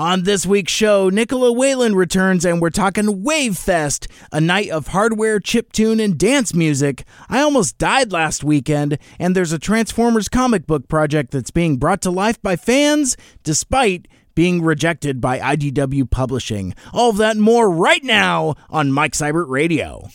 [0.00, 4.86] On this week's show, Nicola Whalen returns and we're talking Wave Fest, a night of
[4.86, 7.04] hardware, chiptune, and dance music.
[7.28, 12.00] I almost died last weekend, and there's a Transformers comic book project that's being brought
[12.00, 16.74] to life by fans despite being rejected by IDW Publishing.
[16.94, 20.08] All of that and more right now on Mike Seibert Radio.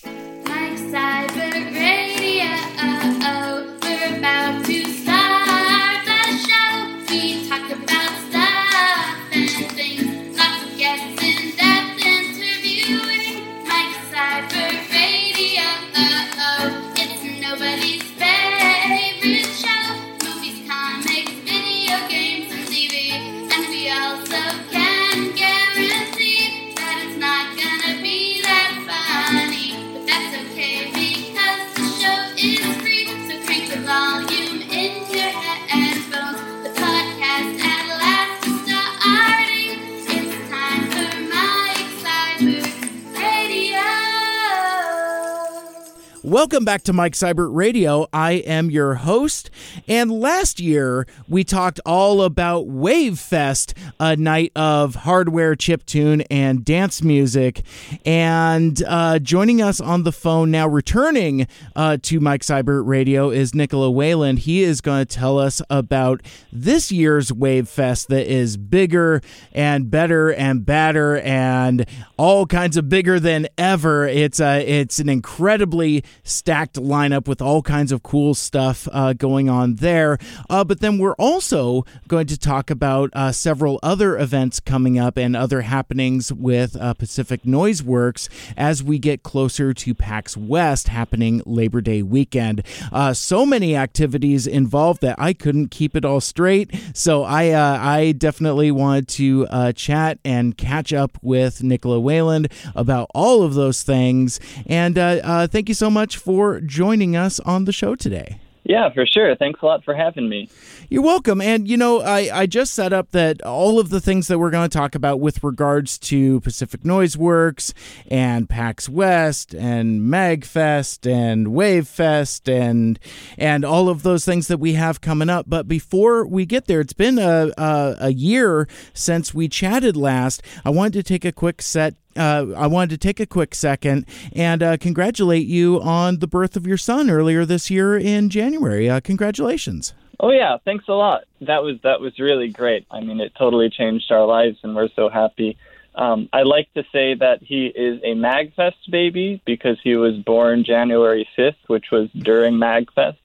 [46.26, 48.08] Welcome back to Mike Seibert Radio.
[48.12, 49.52] I am your host.
[49.88, 56.66] And last year, we talked all about Wave Fest, a night of hardware, chiptune, and
[56.66, 57.62] dance music.
[58.08, 61.45] And uh, joining us on the phone now, returning
[61.76, 64.39] uh, to Mike Seibert Radio, is Nicola Wayland.
[64.39, 69.22] He is going to tell us about this year's Wave Fest that is bigger
[69.54, 71.86] and better and badder and
[72.17, 74.08] all kinds of bigger than ever.
[74.08, 79.49] It's a, it's an incredibly stacked lineup with all kinds of cool stuff uh, going
[79.49, 80.17] on there.
[80.49, 85.17] Uh, but then we're also going to talk about uh, several other events coming up
[85.17, 90.88] and other happenings with uh, Pacific Noise Works as we get closer to PAX West
[90.88, 92.63] happening Labor Day weekend.
[92.91, 96.71] Uh, so many activities involved that I couldn't keep it all straight.
[96.93, 103.09] So I uh, I definitely wanted to chat and catch up with Nicola Wayland about
[103.13, 104.39] all of those things.
[104.66, 108.39] And thank you so much for joining us on the show today.
[108.67, 109.36] Yeah, for sure.
[109.36, 110.49] Thanks a lot for having me.
[110.89, 111.39] You're welcome.
[111.39, 114.49] And, you know, I, I just set up that all of the things that we're
[114.49, 117.76] going to talk about with regards to Pacific Noise Works
[118.08, 122.98] and PAX West and MagFest and WaveFest and
[123.37, 125.45] and all of those things that we have coming up.
[125.48, 130.42] But before we get there, it's been a, a, a year since we chatted last.
[130.66, 134.06] I wanted to take a quick set uh, I wanted to take a quick second
[134.33, 138.89] and uh, congratulate you on the birth of your son earlier this year in January.
[138.89, 139.94] Uh, congratulations.
[140.19, 141.24] Oh yeah, thanks a lot.
[141.42, 142.86] That was that was really great.
[142.89, 145.57] I mean, it totally changed our lives, and we're so happy.
[145.94, 150.63] Um, I like to say that he is a Magfest baby because he was born
[150.65, 153.18] January fifth, which was during Magfest.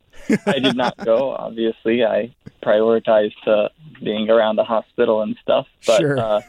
[0.46, 2.04] I did not go, obviously.
[2.04, 3.68] I prioritized uh,
[4.02, 5.66] being around the hospital and stuff.
[5.86, 6.18] But Sure.
[6.18, 6.40] uh,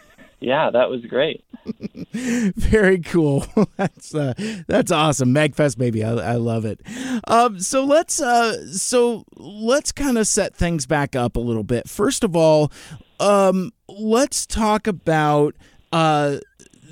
[0.42, 1.46] yeah, that was great.
[2.14, 3.46] Very cool.
[3.78, 4.34] that's uh,
[4.68, 5.34] that's awesome.
[5.34, 6.04] Magfest baby.
[6.04, 6.82] I, I love it.
[7.28, 11.88] Um, so let's uh, so let's kind of set things back up a little bit.
[11.88, 12.72] First of all,
[13.20, 15.56] um, let's talk about
[15.92, 16.38] uh,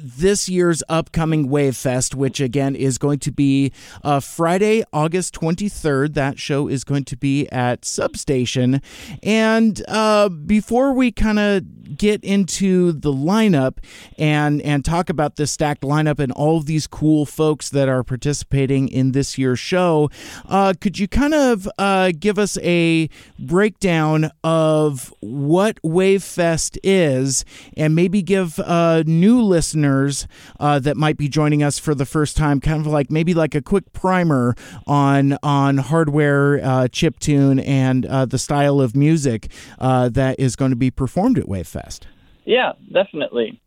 [0.02, 3.72] this year's upcoming Wave Fest, which again is going to be
[4.04, 6.14] uh, Friday, August 23rd.
[6.14, 8.82] That show is going to be at Substation.
[9.24, 11.64] And uh, before we kind of
[11.96, 13.78] get into the lineup
[14.18, 18.04] and and talk about this stacked lineup and all of these cool folks that are
[18.04, 20.10] participating in this year's show,
[20.48, 27.46] uh, could you kind of uh, give us a breakdown of what Wave Fest is,
[27.76, 30.28] and maybe give uh, new listeners
[30.60, 33.56] uh, that might be joining us for the first time, kind of like maybe like
[33.56, 34.56] a quick primer
[34.88, 40.76] on on hardware, uh, chiptune, and uh, the style of music that is going to
[40.76, 42.08] be performed at Wave Fest.
[42.46, 43.60] Yeah, definitely.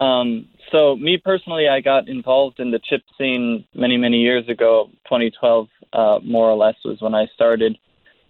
[0.00, 4.90] Um, so, me personally, I got involved in the chip scene many, many years ago.
[5.04, 7.78] 2012, uh, more or less, was when I started.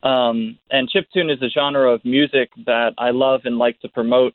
[0.03, 4.35] Um, and chiptune is a genre of music that I love and like to promote.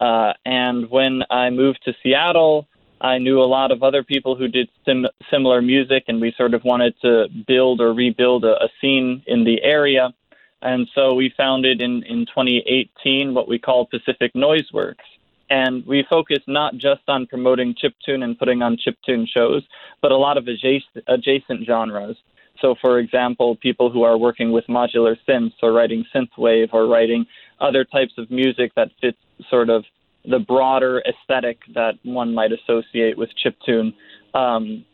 [0.00, 2.66] Uh, and when I moved to Seattle,
[3.02, 6.54] I knew a lot of other people who did sim- similar music, and we sort
[6.54, 10.14] of wanted to build or rebuild a, a scene in the area.
[10.62, 15.04] And so we founded in, in 2018 what we call Pacific Noise Works.
[15.48, 19.62] And we focus not just on promoting chiptune and putting on chiptune shows,
[20.00, 22.16] but a lot of adjacent, adjacent genres.
[22.60, 27.26] So, for example, people who are working with modular synths or writing synthwave or writing
[27.58, 29.18] other types of music that fits
[29.48, 29.84] sort of
[30.24, 33.94] the broader aesthetic that one might associate with chiptune.
[34.34, 34.84] Um,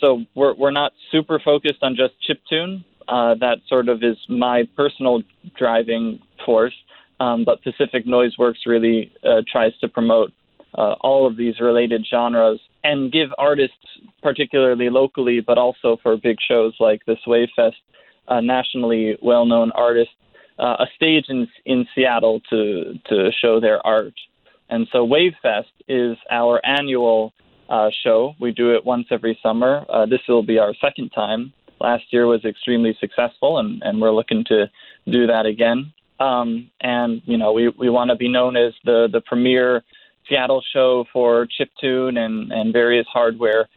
[0.00, 2.84] so we're we're not super focused on just chiptune.
[3.08, 5.22] Uh, that sort of is my personal
[5.56, 6.74] driving force.
[7.18, 10.32] Um, but Pacific Noise Works really uh, tries to promote
[10.74, 13.74] uh, all of these related genres and give artists,
[14.22, 17.72] particularly locally, but also for big shows like this Wavefest,
[18.28, 20.12] uh, nationally well-known artists,
[20.58, 24.14] uh, a stage in in Seattle to to show their art.
[24.68, 27.32] And so Wavefest is our annual
[27.68, 28.34] uh, show.
[28.40, 29.84] We do it once every summer.
[29.88, 31.52] Uh, this will be our second time.
[31.80, 34.70] Last year was extremely successful, and, and we're looking to
[35.06, 35.92] do that again.
[36.18, 39.82] Um, and you know, we, we want to be known as the the premier
[40.28, 43.68] Seattle show for chiptune and and various hardware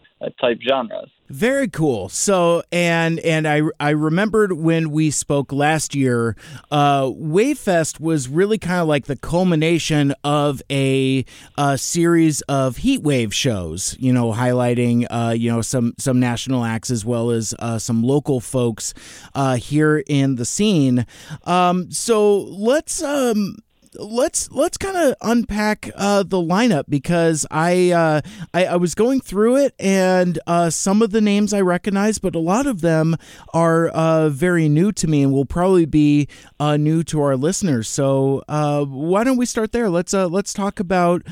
[0.41, 1.09] type genres.
[1.29, 2.09] Very cool.
[2.09, 6.35] So, and and I I remembered when we spoke last year,
[6.71, 11.23] uh, Wavefest was really kind of like the culmination of a,
[11.55, 13.95] a series of heat wave shows.
[13.99, 18.01] You know, highlighting uh, you know some some national acts as well as uh, some
[18.01, 18.95] local folks
[19.35, 21.05] uh, here in the scene.
[21.43, 23.57] Um, so let's um
[23.95, 28.21] let's let's kind of unpack uh, the lineup because I, uh,
[28.53, 32.35] I, I was going through it and uh, some of the names I recognize, but
[32.35, 33.15] a lot of them
[33.53, 36.27] are uh, very new to me and will probably be
[36.59, 37.87] uh, new to our listeners.
[37.87, 39.89] So uh, why don't we start there?
[39.89, 41.23] Let's let's talk about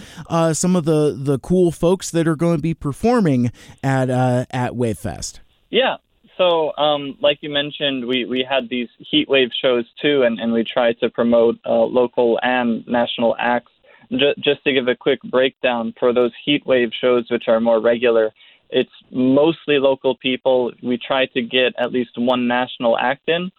[0.53, 3.51] some of the the cool folks that are going to be performing
[3.83, 5.39] at at Wavefest.
[5.69, 5.97] Yeah,
[6.37, 10.53] so, um, like you mentioned, we, we had these heat wave shows too, and, and
[10.53, 13.71] we tried to promote uh, local and national acts.
[14.11, 17.81] J- just to give a quick breakdown for those heat wave shows, which are more
[17.81, 18.31] regular,
[18.69, 20.71] it's mostly local people.
[20.83, 23.51] We try to get at least one national act in.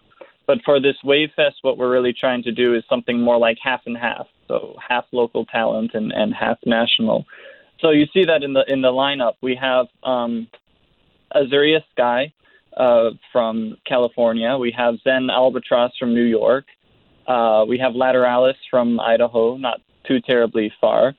[0.46, 3.58] But for this Wave Fest, what we're really trying to do is something more like
[3.62, 4.26] half and half.
[4.48, 7.26] So half local talent and, and half national.
[7.80, 9.34] So you see that in the in the lineup.
[9.42, 10.48] We have um,
[11.34, 12.32] Azuria Sky,
[12.76, 14.56] uh, from California.
[14.56, 16.66] We have Zen Albatross from New York.
[17.26, 21.14] Uh, we have Lateralis from Idaho, not too terribly far.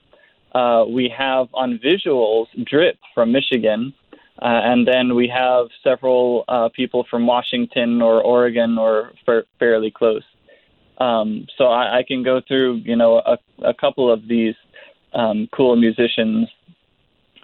[0.54, 3.94] Uh, we have on visuals Drip from Michigan.
[4.42, 9.92] Uh, and then we have several uh, people from Washington or Oregon or f- fairly
[9.92, 10.24] close.
[10.98, 14.56] Um, so I, I, can go through, you know, a, a couple of these
[15.14, 16.48] um, cool musicians.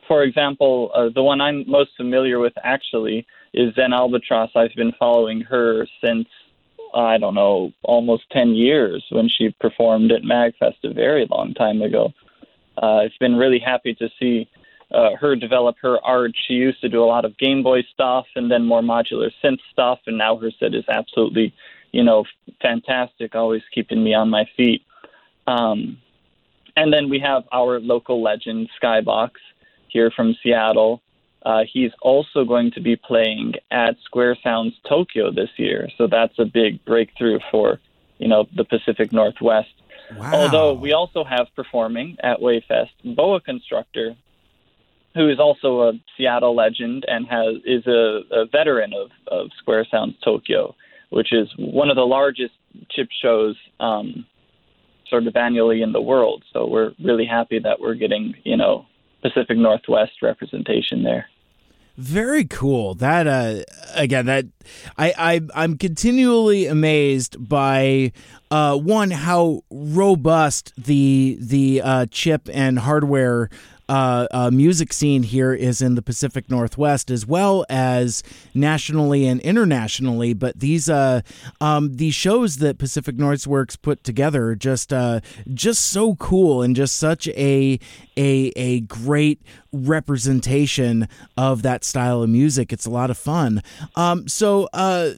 [0.07, 3.25] For example, uh, the one I'm most familiar with actually
[3.55, 4.51] is Zen Albatross.
[4.55, 6.27] I've been following her since
[6.93, 11.81] I don't know almost ten years when she performed at Magfest a very long time
[11.81, 12.13] ago.
[12.81, 14.49] Uh, I've been really happy to see
[14.93, 16.31] uh, her develop her art.
[16.47, 19.59] She used to do a lot of Game Boy stuff and then more modular synth
[19.71, 21.53] stuff, and now her set is absolutely,
[21.91, 22.25] you know,
[22.61, 23.35] fantastic.
[23.35, 24.83] Always keeping me on my feet.
[25.47, 25.97] Um,
[26.75, 29.31] and then we have our local legend Skybox
[29.87, 31.01] here from Seattle.
[31.45, 36.33] Uh, he's also going to be playing at Square Sounds Tokyo this year, so that's
[36.39, 37.79] a big breakthrough for
[38.17, 39.69] you know the Pacific Northwest.
[40.17, 40.31] Wow.
[40.33, 44.15] Although we also have performing at Wavefest Boa Constructor,
[45.13, 49.85] who is also a Seattle legend and has is a, a veteran of, of Square
[49.91, 50.75] Sounds Tokyo,
[51.11, 52.53] which is one of the largest
[52.89, 54.25] chip shows um,
[55.09, 56.43] sort of annually in the world.
[56.51, 58.87] So we're really happy that we're getting you know
[59.21, 61.27] Pacific Northwest representation there.
[61.97, 62.95] Very cool.
[62.95, 63.63] That uh
[63.93, 64.45] again that
[64.97, 68.11] I, I I'm continually amazed by
[68.51, 73.49] uh one how robust the the uh chip and hardware
[73.87, 78.23] uh, uh, music scene here is in the Pacific Northwest as well as
[78.53, 80.33] nationally and internationally.
[80.33, 81.21] But these uh,
[81.61, 85.19] um, these shows that Pacific Northworks put together are just uh,
[85.53, 87.79] just so cool and just such a
[88.17, 92.71] a a great representation of that style of music.
[92.73, 93.61] It's a lot of fun.
[93.95, 95.11] Um, so uh,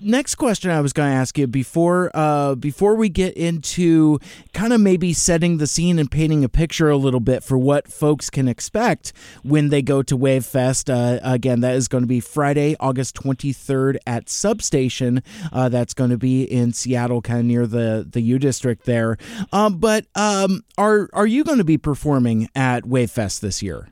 [0.00, 4.18] next question I was going to ask you before uh, before we get into
[4.52, 7.88] kind of maybe setting the scene and painting a picture a little bit for what
[7.88, 9.12] folks can expect
[9.42, 10.88] when they go to Wave Fest.
[10.90, 15.22] Uh, again, that is going to be Friday, August 23rd at Substation.
[15.52, 19.16] Uh, that's going to be in Seattle, kind of near the the U District there.
[19.52, 23.88] Um, but um, are are you going to be performing at Wave Fest this year?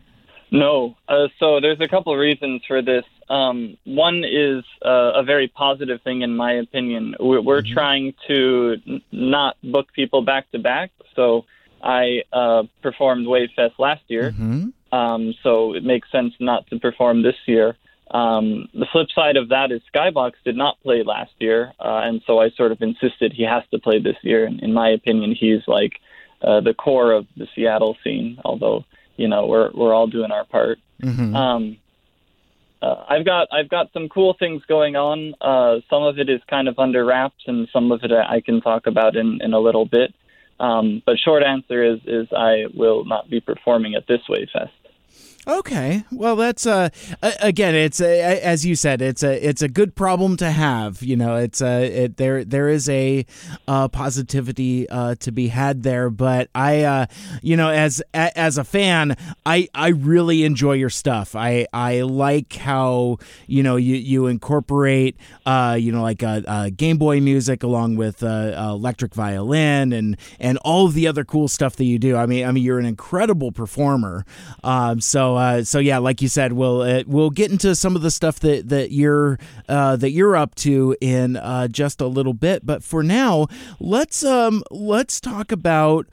[0.51, 0.97] No.
[1.09, 3.05] Uh, so there's a couple of reasons for this.
[3.29, 7.15] Um, one is uh, a very positive thing, in my opinion.
[7.19, 7.75] We're, we're mm-hmm.
[7.75, 10.93] trying to n- not book people back to back.
[11.15, 11.45] So
[11.83, 14.69] I uh, performed Wavefest last year, mm-hmm.
[14.97, 17.77] um, so it makes sense not to perform this year.
[18.11, 22.23] Um, the flip side of that is Skybox did not play last year, uh, and
[22.27, 24.45] so I sort of insisted he has to play this year.
[24.45, 25.95] And in my opinion, he's like
[26.43, 28.41] uh, the core of the Seattle scene.
[28.45, 28.85] Although
[29.17, 30.79] you know we're we're all doing our part.
[31.03, 31.35] Mm-hmm.
[31.35, 31.77] Um,
[32.83, 35.35] uh, I've got I've got some cool things going on.
[35.41, 38.61] Uh, some of it is kind of under wraps, and some of it I can
[38.61, 40.15] talk about in, in a little bit.
[40.61, 44.73] Um, but short answer is is I will not be performing at this Wave Fest.
[45.49, 46.89] Okay, well, that's uh,
[47.23, 51.05] again, it's a, as you said, it's a it's a good problem to have.
[51.05, 53.25] You know, it's a it, there there is a
[53.69, 56.11] uh, positivity uh, to be had there.
[56.11, 57.07] But I, uh,
[57.43, 61.37] you know, as as a fan, I I really enjoy your stuff.
[61.37, 66.71] I I like how you know you you incorporate uh, you know like uh, uh,
[66.77, 71.47] Game Boy music along with uh, electric violin and and all of the other cool
[71.47, 72.17] stuff that you do.
[72.17, 74.25] I mean, I mean, you're an incredible performer.
[74.65, 78.03] Um, so uh, so yeah, like you said, we'll uh, we'll get into some of
[78.03, 79.39] the stuff that that you're
[79.69, 82.65] uh, that you're up to in uh, just a little bit.
[82.65, 83.47] But for now,
[83.79, 86.07] let's um let's talk about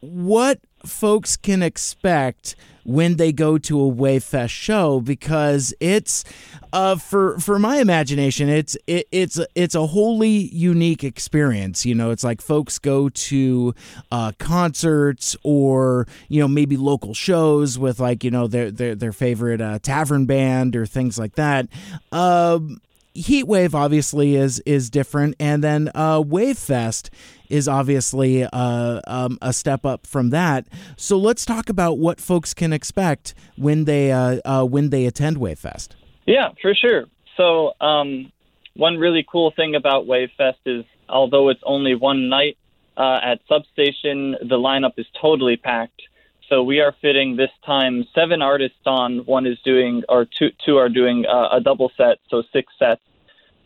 [0.00, 6.24] what folks can expect when they go to a Wavefest show because it's
[6.72, 11.84] uh, for for my imagination it's it, it's it's a wholly unique experience.
[11.84, 13.74] You know it's like folks go to
[14.10, 19.12] uh, concerts or you know maybe local shows with like you know their their, their
[19.12, 21.68] favorite uh, tavern band or things like that.
[22.12, 22.80] Um,
[23.12, 27.10] Heat Wave obviously is is different, and then uh, Wave Fest
[27.50, 30.66] is obviously uh, um, a step up from that.
[30.96, 35.38] So let's talk about what folks can expect when they uh, uh, when they attend
[35.38, 35.96] Wave Fest.
[36.26, 37.06] Yeah, for sure.
[37.36, 38.32] So um,
[38.74, 42.56] one really cool thing about Wave Fest is although it's only one night
[42.96, 46.02] uh, at Substation, the lineup is totally packed.
[46.48, 49.18] So we are fitting this time seven artists on.
[49.20, 53.00] One is doing, or two, two are doing a double set, so six sets.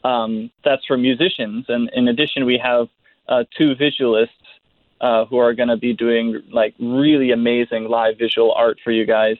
[0.04, 2.88] Um, that's for musicians, and in addition, we have
[3.28, 4.28] uh, two visualists
[5.00, 9.06] uh, who are going to be doing like really amazing live visual art for you
[9.06, 9.36] guys.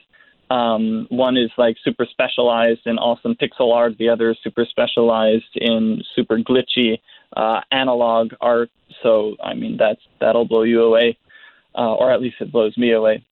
[0.49, 3.97] Um, one is like super specialized in awesome pixel art.
[3.97, 6.99] The other is super specialized in super glitchy
[7.35, 8.69] uh, analog art.
[9.01, 11.17] So I mean that's that'll blow you away,
[11.75, 13.23] uh, or at least it blows me away.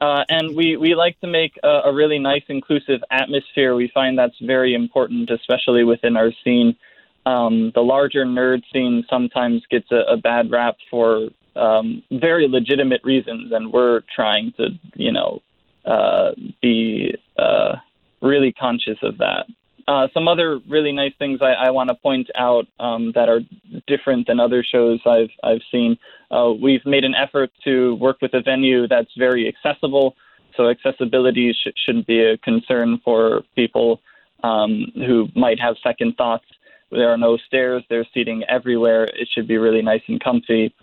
[0.00, 3.74] Uh, and we, we like to make a, a, really nice, inclusive atmosphere.
[3.74, 6.76] We find that's very important, especially within our scene.
[7.26, 13.02] Um, the larger nerd scene sometimes gets a, a bad rap for um, very legitimate
[13.04, 15.40] reasons, and we're trying to, you know,
[15.84, 17.76] uh, be uh,
[18.20, 19.46] really conscious of that.
[19.86, 23.40] Uh, some other really nice things I, I want to point out um, that are
[23.86, 25.98] different than other shows I've I've seen.
[26.30, 30.16] Uh, we've made an effort to work with a venue that's very accessible,
[30.56, 34.00] so accessibility sh- shouldn't be a concern for people
[34.42, 36.46] um, who might have second thoughts.
[36.94, 37.82] There are no stairs.
[37.88, 39.04] There's seating everywhere.
[39.04, 40.74] It should be really nice and comfy.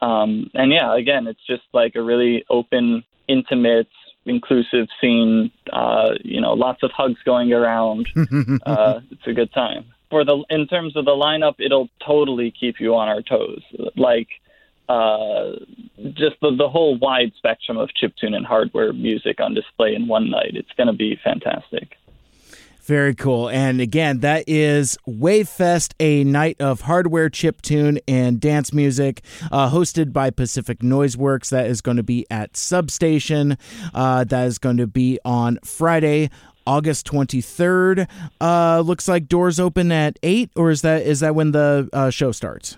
[0.00, 3.88] Um, and yeah, again, it's just like a really open, intimate,
[4.26, 5.50] inclusive scene.
[5.72, 8.08] Uh, you know, lots of hugs going around.
[8.66, 9.86] uh, it's a good time.
[10.10, 13.62] For the in terms of the lineup, it'll totally keep you on our toes.
[13.96, 14.28] Like
[14.88, 15.52] uh,
[16.12, 20.30] just the, the whole wide spectrum of chiptune and hardware music on display in one
[20.30, 20.52] night.
[20.54, 21.96] It's going to be fantastic.
[22.84, 23.48] Very cool.
[23.48, 29.70] And again, that is Wavefest, a night of hardware, chip tune, and dance music, uh,
[29.70, 31.48] hosted by Pacific Noiseworks.
[31.48, 33.56] That is going to be at Substation.
[33.94, 36.28] Uh, that is going to be on Friday,
[36.66, 38.06] August 23rd.
[38.38, 42.10] Uh, looks like doors open at 8, or is that is that when the uh,
[42.10, 42.76] show starts?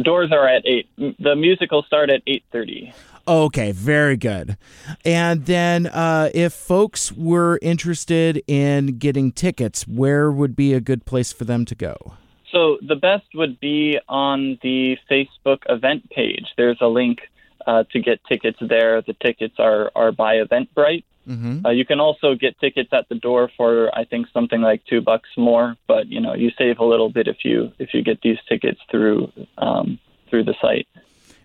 [0.00, 1.18] Doors are at 8.
[1.18, 2.94] The music will start at 8.30.
[3.26, 4.56] Okay, very good.
[5.04, 11.04] And then, uh, if folks were interested in getting tickets, where would be a good
[11.04, 12.14] place for them to go?
[12.50, 16.46] So, the best would be on the Facebook event page.
[16.56, 17.20] There's a link
[17.66, 19.02] uh, to get tickets there.
[19.02, 21.04] The tickets are, are by Eventbrite.
[21.28, 21.64] Mm-hmm.
[21.64, 25.00] Uh, you can also get tickets at the door for I think something like two
[25.00, 28.20] bucks more, but you know you save a little bit if you if you get
[28.22, 30.88] these tickets through um, through the site.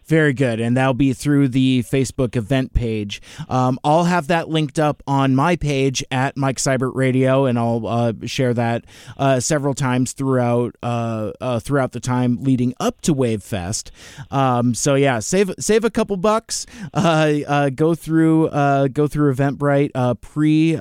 [0.07, 0.61] Very good.
[0.61, 3.21] And that'll be through the Facebook event page.
[3.49, 7.85] Um, I'll have that linked up on my page at Mike Seibert Radio, and I'll
[7.85, 8.85] uh, share that
[9.17, 13.91] uh, several times throughout uh, uh throughout the time leading up to Wave Fest.
[14.31, 16.65] Um, so yeah, save save a couple bucks.
[16.93, 18.49] Uh, uh, go through
[18.89, 20.77] go through Eventbrite pre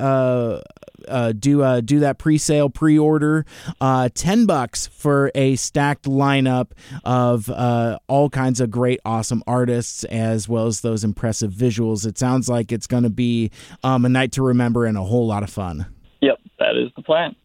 [1.08, 3.44] uh, do uh, do that pre-sale pre-order.
[3.80, 6.72] Uh, Ten bucks for a stacked lineup
[7.04, 12.06] of uh, all kinds of great, awesome artists, as well as those impressive visuals.
[12.06, 13.50] It sounds like it's going to be
[13.82, 15.86] um, a night to remember and a whole lot of fun.
[16.20, 17.36] Yep, that is the plan.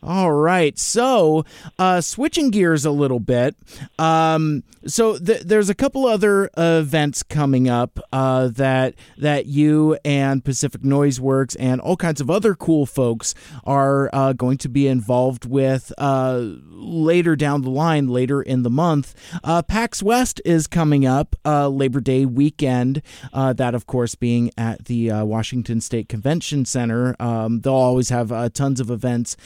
[0.00, 0.78] All right.
[0.78, 1.44] So,
[1.76, 3.56] uh, switching gears a little bit.
[3.98, 10.44] Um, so th- there's a couple other events coming up uh, that that you and
[10.44, 14.86] Pacific Noise Works and all kinds of other cool folks are uh, going to be
[14.86, 19.16] involved with uh, later down the line, later in the month.
[19.42, 23.02] Uh, PAX West is coming up Labor Day weekend.
[23.32, 27.16] that, of course, being at the Washington State Convention Center.
[27.18, 29.36] Um, they'll always have tons of events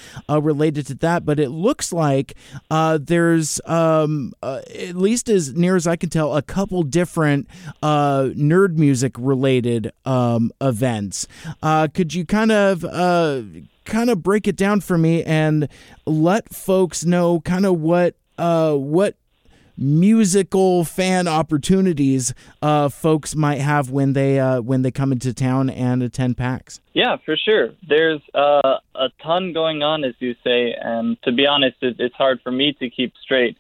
[0.42, 2.34] related to that, but it looks like
[2.70, 7.49] uh, there's, um, uh, at least as near as I can tell, a couple different
[7.82, 11.26] uh, nerd music related um, events.
[11.62, 12.84] Could you kind of
[13.84, 15.68] kind of break it down for me and
[16.06, 19.16] let folks know kind of what uh, what
[19.76, 25.71] musical fan opportunities uh, folks might have when they uh, when they come into town
[25.71, 26.81] and attend PAX.
[26.93, 27.71] Yeah, for sure.
[27.87, 32.14] There's uh, a ton going on, as you say, and to be honest, it, it's
[32.14, 33.57] hard for me to keep straight.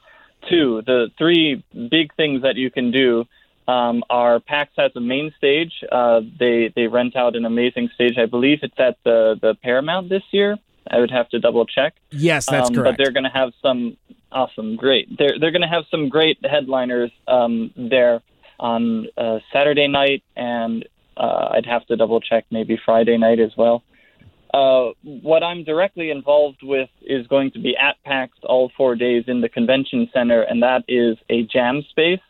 [0.50, 3.26] Too, the three big things that you can do
[3.68, 5.72] um, are PAX has a main stage.
[5.90, 8.18] Uh, they they rent out an amazing stage.
[8.18, 10.56] I believe it's at the the Paramount this year.
[10.90, 11.94] I would have to double check.
[12.10, 12.98] Yes, that's um, correct.
[12.98, 13.96] But they're going to have some
[14.32, 15.08] awesome, great.
[15.16, 18.22] They're they're going to have some great headliners um, there
[18.58, 20.86] on uh, Saturday night, and
[21.16, 23.82] uh, I'd have to double check maybe Friday night as well.
[24.52, 29.24] Uh, what I'm directly involved with is going to be at PAX all four days
[29.26, 32.20] in the convention center, and that is a jam space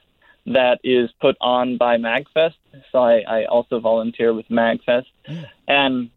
[0.47, 2.54] that is put on by MagFest.
[2.92, 5.06] So I, I also volunteer with MagFest,
[5.66, 6.11] and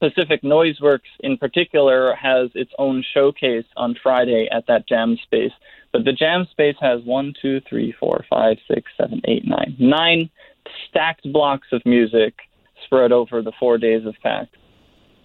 [0.00, 5.52] Pacific Noise Works in particular has its own showcase on Friday at that jam space.
[5.92, 10.30] But the jam space has one, two, three, four, five, six, seven, eight, nine, nine
[10.88, 12.34] stacked blocks of music
[12.84, 14.48] spread over the four days of PAX.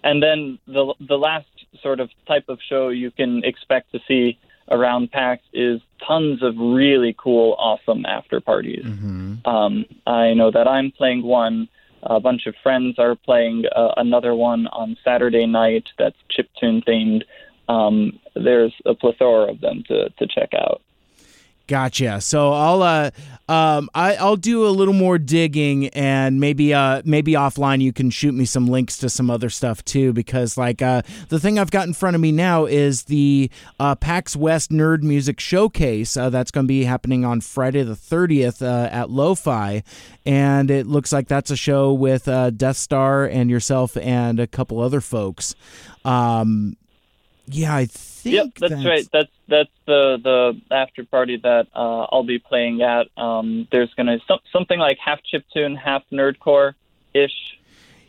[0.02, 1.46] And then the the last
[1.82, 4.38] sort of type of show you can expect to see
[4.70, 8.84] around PAX is tons of really cool, awesome after parties.
[8.84, 9.46] Mm-hmm.
[9.46, 11.68] Um, I know that I'm playing one
[12.04, 17.22] a bunch of friends are playing uh, another one on Saturday night that's chiptune themed.
[17.68, 20.82] Um, there's a plethora of them to, to check out.
[21.66, 22.20] Gotcha.
[22.20, 23.10] So I'll uh
[23.48, 28.10] um I I'll do a little more digging and maybe uh maybe offline you can
[28.10, 31.70] shoot me some links to some other stuff too because like uh the thing I've
[31.70, 33.50] got in front of me now is the
[33.80, 37.94] uh PAX West Nerd Music Showcase uh, that's going to be happening on Friday the
[37.94, 39.82] 30th uh, at Lo-Fi
[40.26, 44.46] and it looks like that's a show with uh Death Star and yourself and a
[44.46, 45.54] couple other folks.
[46.04, 46.76] Um
[47.46, 49.08] yeah, I think Yep, that's, that's right.
[49.12, 53.06] That's that's the the after party that uh, I'll be playing at.
[53.16, 56.74] Um, there's gonna some, something like half chiptune, half nerdcore
[57.12, 57.58] ish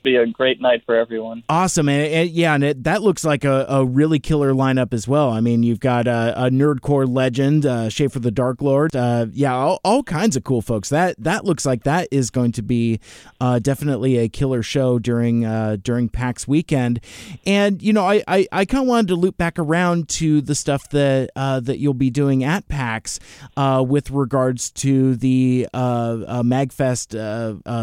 [0.05, 1.43] be a great night for everyone.
[1.49, 5.07] Awesome, and, and yeah, and it, that looks like a, a really killer lineup as
[5.07, 5.31] well.
[5.31, 9.81] I mean, you've got a, a nerdcore legend, uh, Schaffer the Darklord, uh, yeah, all,
[9.83, 10.89] all, kinds of cool folks.
[10.89, 12.99] That that looks like that is going to be
[13.41, 16.99] uh, definitely a killer show during uh, during PAX weekend.
[17.45, 20.53] And you know, I I, I kind of wanted to loop back around to the
[20.53, 23.19] stuff that uh, that you'll be doing at PAX
[23.57, 27.15] uh, with regards to the Magfest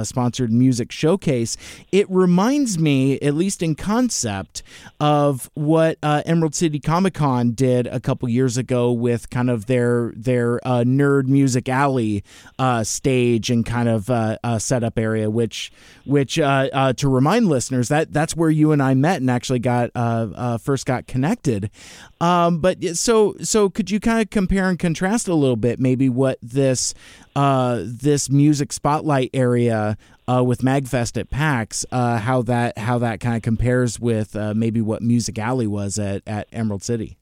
[0.07, 1.57] sponsored music showcase.
[1.91, 4.63] It reminds me, at least in concept,
[5.01, 9.67] of what uh, Emerald City Comic Con did a couple years ago with kind of
[9.67, 12.23] their their uh, nerd music alley
[12.59, 15.31] uh, stage and kind of uh, uh, setup area.
[15.31, 15.73] Which
[16.05, 19.91] which uh, to remind listeners that that's where you and I met and actually got
[20.61, 21.71] first got connected.
[22.21, 26.09] Um, but so so could you kind of compare and contrast a little bit, maybe
[26.09, 26.95] what this
[27.35, 29.97] this music spotlight area
[30.29, 34.55] uh, with Magfest at PAX, uh, how that how that kind of compares with uh,
[34.55, 37.17] maybe what Music Alley was at, at Emerald City.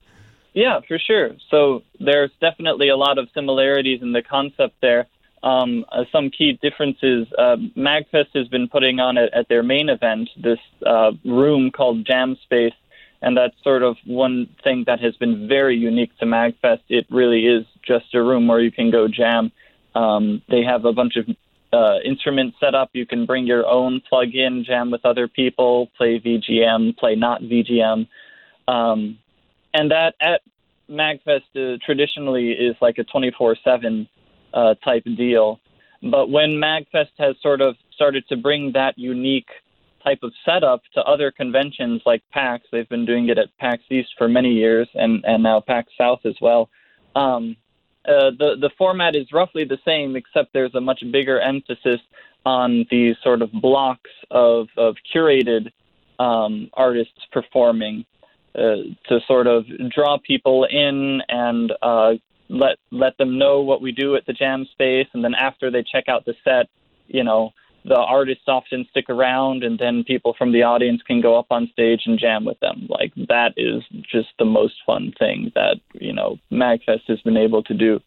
[0.52, 1.30] Yeah, for sure.
[1.50, 5.06] So there's definitely a lot of similarities in the concept there.
[5.42, 7.26] Um, uh, some key differences.
[7.38, 12.04] Uh, Magfest has been putting on at, at their main event this uh, room called
[12.06, 12.74] Jam Space,
[13.22, 16.82] and that's sort of one thing that has been very unique to Magfest.
[16.88, 19.50] It really is just a room where you can go jam.
[19.94, 21.26] Um, they have a bunch of
[21.72, 22.90] uh, instrument setup.
[22.92, 28.06] You can bring your own plug-in, jam with other people, play VGM, play not VGM,
[28.68, 29.18] um,
[29.72, 30.42] and that at
[30.90, 34.09] Magfest uh, traditionally is like a 24/7
[34.52, 35.61] uh, type deal.
[36.02, 39.50] But when Magfest has sort of started to bring that unique
[40.02, 44.09] type of setup to other conventions like PAX, they've been doing it at PAX East
[44.18, 46.68] for many years, and and now PAX South as well.
[47.14, 47.56] Um,
[48.06, 52.00] uh, the the format is roughly the same, except there's a much bigger emphasis
[52.46, 55.70] on these sort of blocks of of curated
[56.18, 58.04] um, artists performing.
[58.54, 62.12] uh, to sort of draw people in and uh,
[62.48, 65.84] let let them know what we do at the jam space, and then after they
[65.84, 66.66] check out the set,
[67.06, 67.52] you know,
[67.84, 71.70] the artists often stick around, and then people from the audience can go up on
[71.72, 72.86] stage and jam with them.
[72.88, 77.62] Like that is just the most fun thing that you know Magfest has been able
[77.64, 78.00] to do.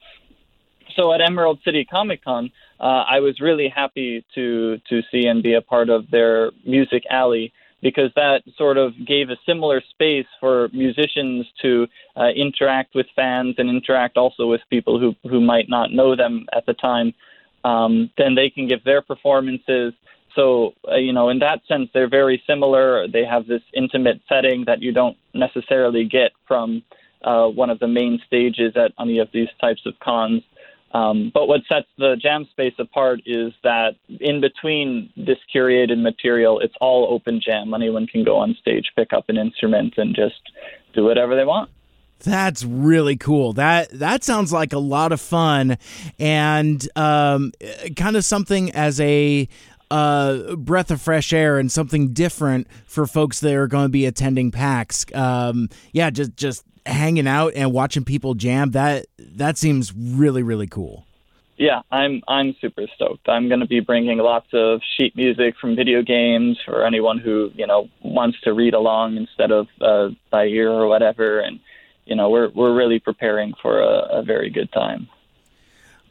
[0.96, 5.42] So at Emerald City Comic Con, uh, I was really happy to to see and
[5.42, 10.26] be a part of their music alley because that sort of gave a similar space
[10.40, 15.68] for musicians to uh, interact with fans and interact also with people who who might
[15.68, 17.14] not know them at the time.
[17.64, 19.94] Um, then they can give their performances.
[20.36, 23.08] So uh, you know, in that sense, they're very similar.
[23.08, 26.84] They have this intimate setting that you don't necessarily get from
[27.24, 30.44] uh, one of the main stages at any of these types of cons.
[30.94, 36.60] Um, but what sets the jam space apart is that in between this curated material,
[36.60, 37.74] it's all open jam.
[37.74, 40.42] Anyone can go on stage, pick up an instrument, and just
[40.94, 41.72] do whatever they want.
[42.20, 43.54] That's really cool.
[43.54, 45.78] That that sounds like a lot of fun,
[46.18, 47.52] and um,
[47.98, 49.50] kind of something as a
[49.92, 54.06] uh, breath of fresh air and something different for folks that are going to be
[54.06, 55.06] attending PAX.
[55.14, 60.68] Um, yeah, just just hanging out and watching people jam that that seems really really
[60.68, 61.06] cool.
[61.58, 63.30] Yeah, I'm I'm super stoked.
[63.30, 67.52] I'm going to be bringing lots of sheet music from video games for anyone who
[67.54, 71.40] you know wants to read along instead of uh, by ear or whatever.
[71.40, 71.60] And
[72.06, 75.08] you know we're we're really preparing for a, a very good time.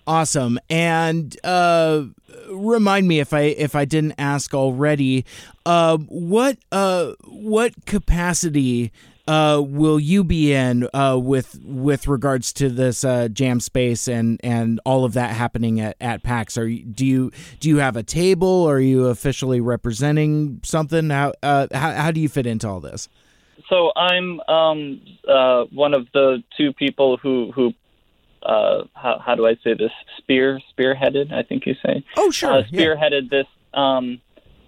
[0.07, 0.59] Awesome.
[0.69, 2.05] And uh,
[2.51, 5.25] remind me if I if I didn't ask already,
[5.65, 8.91] uh, what uh, what capacity
[9.29, 14.41] uh, will you be in uh, with with regards to this uh, jam space and,
[14.43, 16.59] and all of that happening at, at PAX?
[16.59, 18.69] Are you, do you do you have a table?
[18.69, 21.11] Are you officially representing something?
[21.11, 23.09] How how, how do you fit into all this?
[23.69, 27.73] So I'm um, uh, one of the two people who who
[28.43, 32.53] uh, how, how do I say this spear spearheaded I think you say Oh sure,
[32.53, 33.47] uh, spearheaded this.
[33.73, 34.21] Um,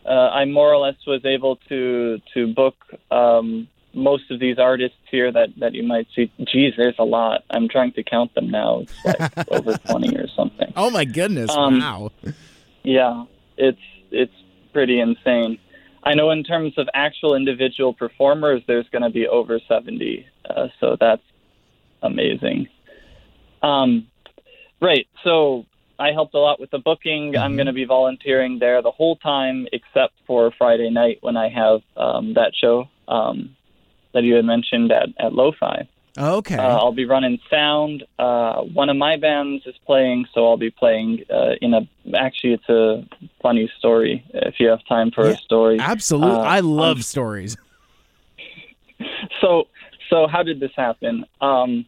[0.07, 2.77] uh, I more or less was able to to book
[3.11, 6.31] um, most of these artists here that that you might see.
[6.44, 7.44] Geez, there's a lot.
[7.51, 8.81] I'm trying to count them now.
[8.81, 10.73] It's like over 20 or something.
[10.77, 11.51] Oh my goodness!
[11.51, 12.11] Um, wow.
[12.83, 13.25] Yeah,
[13.57, 13.79] it's
[14.11, 14.35] it's
[14.73, 15.59] pretty insane.
[16.05, 20.27] I know in terms of actual individual performers, there's going to be over 70.
[20.49, 21.23] Uh, so that's
[22.03, 22.69] amazing.
[23.62, 24.09] Um,
[24.81, 25.07] right.
[25.25, 25.64] So
[25.99, 27.33] I helped a lot with the booking.
[27.33, 27.43] Mm-hmm.
[27.43, 31.49] I'm going to be volunteering there the whole time, except for Friday night when I
[31.49, 33.57] have um, that show um,
[34.12, 35.88] that you had mentioned at, at Lo-Fi.
[36.16, 36.57] Okay.
[36.57, 38.05] Uh, I'll be running sound.
[38.18, 41.88] Uh, one of my bands is playing, so I'll be playing uh, in a.
[42.16, 43.05] Actually, it's a
[43.42, 44.24] funny story.
[44.33, 46.31] If you have time for Yeah, a story, Absolutely.
[46.31, 47.57] uh, I love um, stories.
[49.40, 49.66] so
[50.09, 51.24] so how did this happen?
[51.40, 51.87] Um,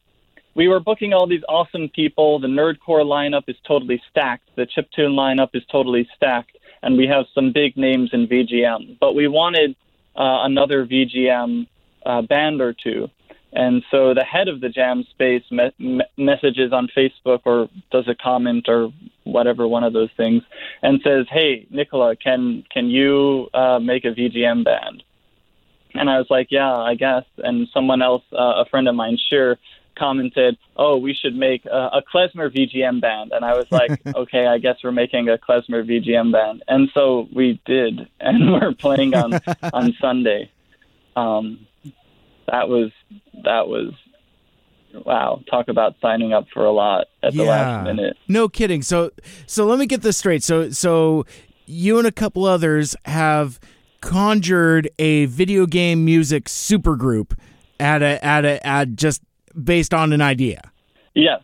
[0.56, 2.40] we were booking all these awesome people.
[2.40, 4.48] The Nerdcore lineup is totally stacked.
[4.56, 8.98] The chiptune lineup is totally stacked, and we have some big names in VGM.
[8.98, 9.76] But we wanted
[10.16, 11.68] uh, another VGM
[12.04, 13.08] uh, band or two.
[13.56, 18.06] And so the head of the Jam Space me- me- messages on Facebook or does
[18.06, 18.92] a comment or
[19.24, 20.42] whatever one of those things,
[20.82, 25.02] and says, "Hey, Nicola, can can you uh, make a VGM band?"
[25.94, 29.16] And I was like, "Yeah, I guess." And someone else, uh, a friend of mine,
[29.30, 29.56] sure,
[29.98, 34.46] commented, "Oh, we should make a, a klezmer VGM band." And I was like, "Okay,
[34.46, 39.14] I guess we're making a klezmer VGM band." And so we did, and we're playing
[39.14, 39.40] on
[39.72, 40.50] on Sunday.
[41.16, 41.66] Um,
[42.50, 42.90] that was
[43.44, 43.92] that was
[45.04, 45.42] wow.
[45.50, 48.16] Talk about signing up for a lot at the last minute.
[48.28, 48.82] No kidding.
[48.82, 49.10] So
[49.46, 50.42] so let me get this straight.
[50.42, 51.26] So so
[51.66, 53.58] you and a couple others have
[54.00, 57.36] conjured a video game music supergroup
[57.80, 59.22] at a at a at just
[59.62, 60.70] based on an idea.
[61.14, 61.42] Yes.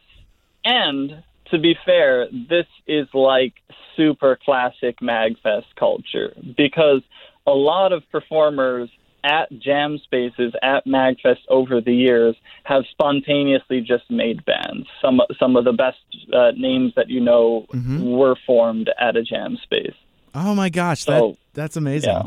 [0.64, 3.54] And to be fair, this is like
[3.96, 7.02] super classic MagFest culture because
[7.46, 8.88] a lot of performers
[9.24, 14.86] at jam spaces at MagFest over the years have spontaneously just made bands.
[15.00, 15.98] Some some of the best
[16.32, 17.66] uh, names that you know
[18.00, 19.94] were formed at a jam space.
[20.34, 22.10] Oh my gosh, that that's amazing.
[22.10, 22.22] yeah.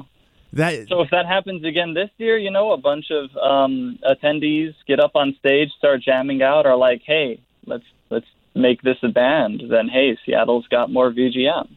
[0.53, 4.73] That So if that happens again this year, you know, a bunch of um, attendees
[4.87, 9.09] get up on stage, start jamming out, are like, "Hey, let's let's make this a
[9.09, 11.67] band." Then, hey, Seattle's got more VGM.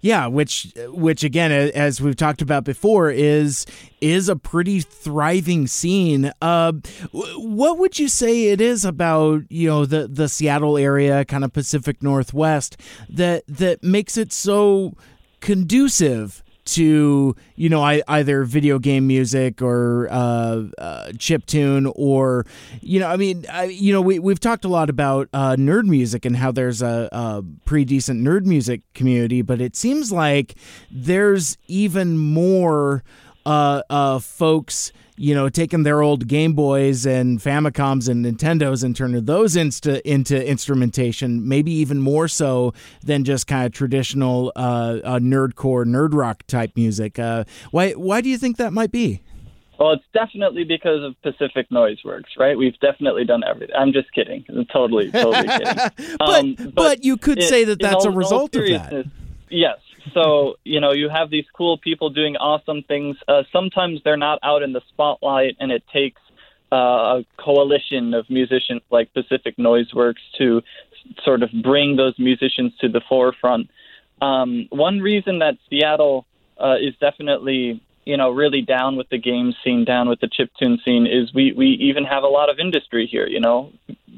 [0.00, 3.66] Yeah, which which again, as we've talked about before, is
[4.00, 6.30] is a pretty thriving scene.
[6.40, 6.72] Uh,
[7.12, 11.52] what would you say it is about you know the the Seattle area, kind of
[11.52, 12.76] Pacific Northwest,
[13.08, 14.94] that that makes it so
[15.40, 22.44] conducive to you know I, either video game music or uh, uh, chip tune or
[22.80, 25.86] you know I mean I, you know we we've talked a lot about uh, nerd
[25.86, 30.56] music and how there's a, a pretty decent nerd music community, but it seems like
[30.90, 33.02] there's even more
[33.46, 38.94] uh, uh, folks you know, taking their old Game Boys and Famicoms and Nintendos and
[38.94, 44.98] turning those into into instrumentation, maybe even more so than just kind of traditional uh,
[45.04, 47.18] uh, nerdcore, nerd rock type music.
[47.18, 49.22] Uh, why why do you think that might be?
[49.78, 52.58] Well, it's definitely because of Pacific Noise Works, right?
[52.58, 53.76] We've definitely done everything.
[53.76, 54.44] I'm just kidding.
[54.48, 56.16] I'm totally, totally kidding.
[56.18, 59.04] but, um, but, but you could say that that's a result of that.
[59.50, 59.78] Yes,
[60.14, 63.16] so you know you have these cool people doing awesome things.
[63.26, 66.20] Uh, sometimes they're not out in the spotlight, and it takes
[66.72, 66.76] uh,
[67.20, 70.62] a coalition of musicians like Pacific Noise Works to
[71.24, 73.70] sort of bring those musicians to the forefront.
[74.20, 76.26] Um, one reason that Seattle
[76.58, 80.50] uh, is definitely you know really down with the game scene, down with the chip
[80.58, 83.28] tune scene, is we we even have a lot of industry here.
[83.28, 83.70] You know,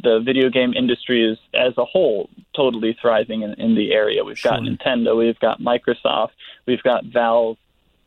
[0.03, 4.23] the video game industry is as a whole totally thriving in, in the area.
[4.23, 6.31] We've got Nintendo, we've got Microsoft,
[6.67, 7.57] we've got Valve.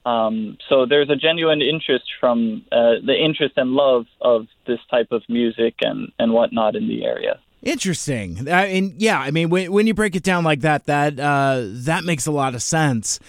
[0.06, 5.08] Um, so there's a genuine interest from uh, the interest and love of this type
[5.12, 7.40] of music and, and whatnot in the area.
[7.62, 8.50] Interesting.
[8.50, 9.18] I mean, yeah.
[9.18, 12.32] I mean, when, when you break it down like that, that uh, that makes a
[12.32, 13.20] lot of sense.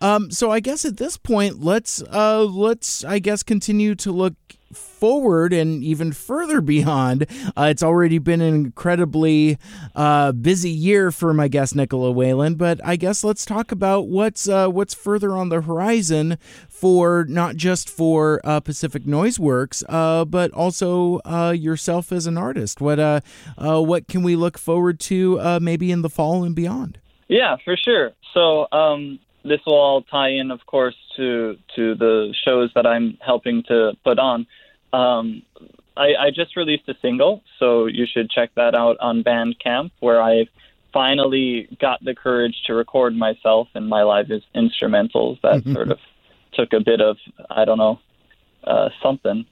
[0.00, 4.34] Um, so I guess at this point, let's uh, let's I guess continue to look
[4.72, 7.26] forward and even further beyond.
[7.56, 9.58] Uh, it's already been an incredibly
[9.94, 14.48] uh, busy year for my guest Nicola Whalen, but I guess let's talk about what's
[14.48, 20.24] uh, what's further on the horizon for not just for uh, Pacific Noise Works, uh,
[20.24, 22.80] but also uh, yourself as an artist.
[22.80, 22.98] What
[23.56, 26.98] what can we look forward to maybe in the fall and beyond?
[27.28, 28.12] Yeah, for sure.
[28.32, 33.18] So um, this will all tie in, of course, to to the shows that I'm
[33.24, 34.46] helping to put on.
[34.92, 35.42] Um,
[35.96, 40.22] I, I just released a single, so you should check that out on Bandcamp, where
[40.22, 40.46] I
[40.92, 45.40] finally got the courage to record myself and my live instrumentals.
[45.42, 45.98] That sort of
[46.54, 47.16] took a bit of
[47.50, 48.00] I don't know
[48.64, 49.46] uh, something.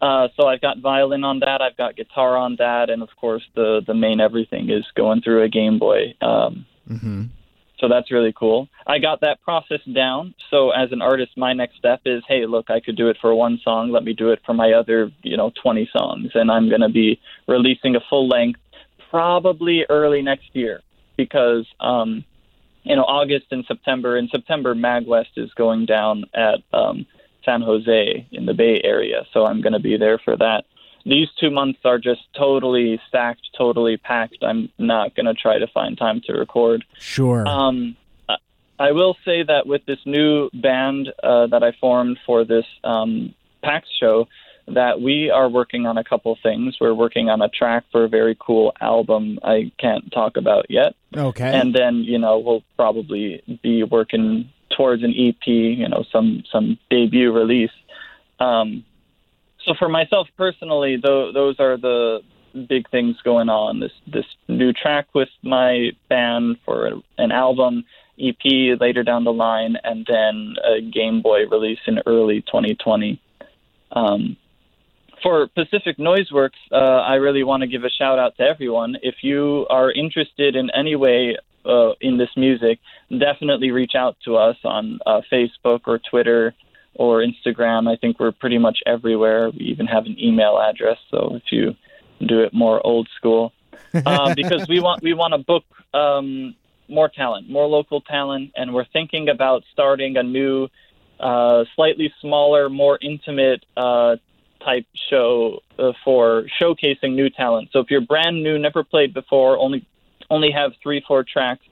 [0.00, 3.44] Uh, so I've got violin on that, I've got guitar on that, and of course
[3.54, 6.14] the the main everything is going through a Game Boy.
[6.20, 7.24] Um, mm-hmm.
[7.82, 8.68] So that's really cool.
[8.86, 10.36] I got that process down.
[10.50, 13.34] So as an artist, my next step is, hey, look, I could do it for
[13.34, 13.90] one song.
[13.90, 16.30] Let me do it for my other, you know, 20 songs.
[16.34, 18.60] And I'm going to be releasing a full length
[19.10, 20.80] probably early next year
[21.16, 22.24] because, um,
[22.84, 24.16] you know, August and September.
[24.16, 27.04] In September, MagWest is going down at um,
[27.44, 29.26] San Jose in the Bay Area.
[29.32, 30.66] So I'm going to be there for that
[31.04, 34.38] these two months are just totally stacked, totally packed.
[34.42, 36.84] I'm not going to try to find time to record.
[36.98, 37.46] Sure.
[37.46, 37.96] Um,
[38.78, 43.34] I will say that with this new band uh, that I formed for this um,
[43.62, 44.26] PAX show,
[44.68, 46.76] that we are working on a couple things.
[46.80, 50.94] We're working on a track for a very cool album I can't talk about yet.
[51.16, 51.52] Okay.
[51.52, 56.78] And then, you know, we'll probably be working towards an EP, you know, some some
[56.90, 57.70] debut release.
[58.40, 58.84] Um,
[59.64, 62.20] so for myself personally, though, those are the
[62.68, 63.80] big things going on.
[63.80, 67.84] This this new track with my band for an album,
[68.20, 73.20] EP later down the line, and then a Game Boy release in early 2020.
[73.92, 74.36] Um,
[75.22, 78.96] for Pacific Noiseworks, uh, I really want to give a shout out to everyone.
[79.02, 84.36] If you are interested in any way uh, in this music, definitely reach out to
[84.36, 86.54] us on uh, Facebook or Twitter
[86.94, 87.90] or Instagram.
[87.90, 89.50] I think we're pretty much everywhere.
[89.50, 91.74] We even have an email address, so if you
[92.26, 93.52] do it more old school,
[94.06, 96.54] um, because we want we want to book um,
[96.88, 100.68] more talent, more local talent, and we're thinking about starting a new,
[101.20, 104.16] uh, slightly smaller, more intimate uh,
[104.64, 107.70] type show uh, for showcasing new talent.
[107.72, 109.86] So if you're brand new, never played before, only
[110.30, 111.64] only have three four tracks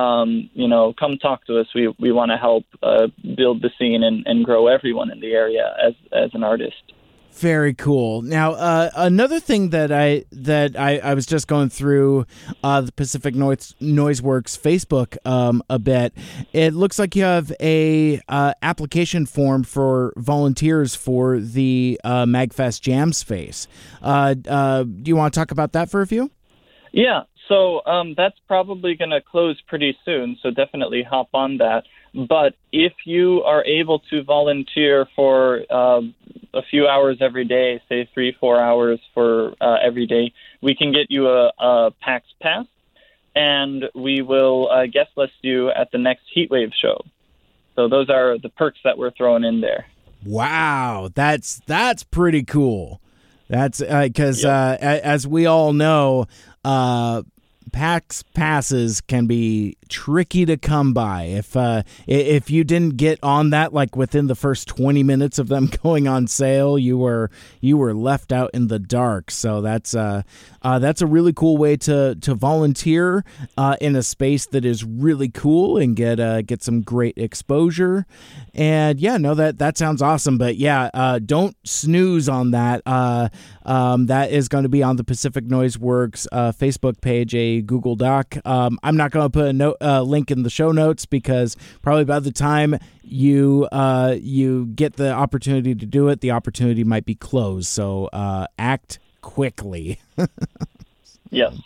[0.00, 1.66] um, you know, come talk to us.
[1.74, 5.32] We we want to help uh, build the scene and, and grow everyone in the
[5.32, 6.92] area as as an artist.
[7.32, 8.22] Very cool.
[8.22, 12.26] Now, uh, another thing that I that I, I was just going through
[12.64, 16.12] uh, the Pacific Noise Noiseworks Facebook um, a bit.
[16.52, 22.80] It looks like you have a uh, application form for volunteers for the uh, Magfest
[22.80, 23.68] Jam Space.
[24.02, 26.30] Uh, uh, do you want to talk about that for a few?
[26.92, 27.22] Yeah.
[27.50, 30.38] So um, that's probably going to close pretty soon.
[30.40, 31.82] So definitely hop on that.
[32.14, 36.02] But if you are able to volunteer for uh,
[36.54, 40.32] a few hours every day, say three, four hours for uh, every day,
[40.62, 42.66] we can get you a, a PAX pass,
[43.34, 47.04] and we will uh, guest list you at the next Heatwave show.
[47.74, 49.86] So those are the perks that we're throwing in there.
[50.24, 53.00] Wow, that's that's pretty cool.
[53.48, 54.48] That's because uh,
[54.80, 56.26] uh, as we all know,
[56.64, 57.22] uh,
[57.72, 61.24] PAX passes can be tricky to come by.
[61.24, 65.48] If uh, if you didn't get on that like within the first twenty minutes of
[65.48, 69.30] them going on sale, you were you were left out in the dark.
[69.30, 70.22] So that's uh,
[70.62, 73.24] uh that's a really cool way to to volunteer
[73.58, 78.06] uh, in a space that is really cool and get uh, get some great exposure.
[78.54, 80.38] And yeah, no that that sounds awesome.
[80.38, 82.82] But yeah, uh, don't snooze on that.
[82.86, 83.28] Uh,
[83.64, 87.60] um, that is going to be on the Pacific Noise Works uh, Facebook page, a
[87.62, 88.36] Google Doc.
[88.44, 91.56] Um, I'm not going to put a note, uh, link in the show notes because
[91.82, 96.84] probably by the time you uh, you get the opportunity to do it, the opportunity
[96.84, 97.68] might be closed.
[97.68, 100.00] So uh, act quickly.
[101.30, 101.58] yes.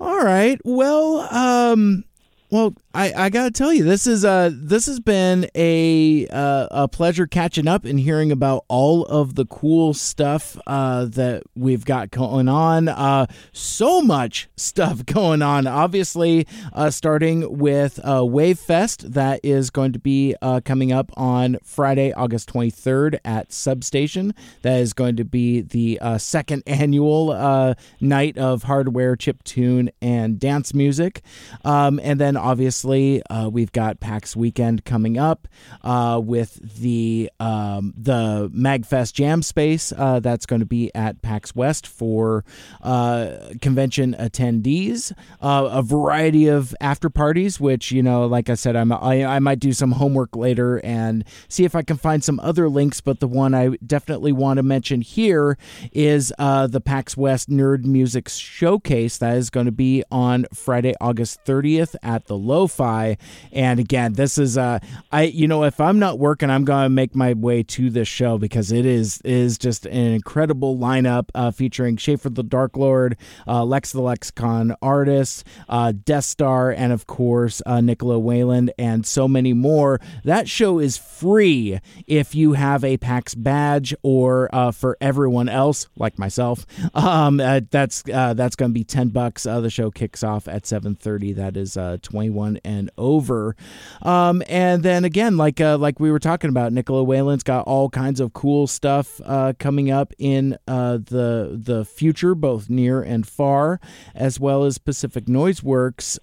[0.00, 0.60] All right.
[0.64, 2.04] Well, um,
[2.50, 6.88] well, I, I gotta tell you, this is uh this has been a uh, a
[6.88, 12.12] pleasure catching up and hearing about all of the cool stuff uh, that we've got
[12.12, 12.86] going on.
[12.86, 15.66] Uh, so much stuff going on.
[15.66, 21.56] Obviously, uh, starting with uh, Wavefest that is going to be uh, coming up on
[21.64, 24.32] Friday, August twenty third at Substation.
[24.62, 30.38] That is going to be the second annual uh, night of hardware, chip tune, and
[30.38, 31.22] dance music.
[31.64, 35.48] Um, and then obviously uh, we've got PAX weekend coming up
[35.82, 41.56] uh, with the um, the Magfest Jam Space uh, that's going to be at PAX
[41.56, 42.44] West for
[42.82, 45.12] uh, convention attendees.
[45.40, 49.38] Uh, a variety of after parties, which you know, like I said, I'm, I I
[49.38, 53.00] might do some homework later and see if I can find some other links.
[53.00, 55.56] But the one I definitely want to mention here
[55.92, 60.94] is uh, the PAX West Nerd Music Showcase that is going to be on Friday,
[61.00, 63.16] August 30th at the lo-fi.
[63.52, 64.78] And again, this is uh
[65.12, 68.38] I you know if I'm not working, I'm to make my way to this show
[68.38, 73.14] because it is is just an incredible lineup uh, featuring Schaffer the Darklord,
[73.46, 79.06] uh, Lex the Lexicon artist, uh, Death Star, and of course uh, Nicola Whalen, and
[79.06, 80.00] so many more.
[80.24, 85.88] That show is free if you have a PAX badge, or uh, for everyone else
[85.96, 89.46] like myself, um, uh, that's uh, that's going to be ten bucks.
[89.46, 91.32] Uh, the show kicks off at seven thirty.
[91.32, 93.56] That is uh, twenty one and over.
[94.02, 97.90] Um, and then again, like uh, like we were talking about, Nicola Whalen's got all
[97.90, 103.26] kinds of cool stuff uh, coming up in uh, the the future, both near and
[103.26, 103.80] far,
[104.14, 106.20] as well as Pacific Noise Works.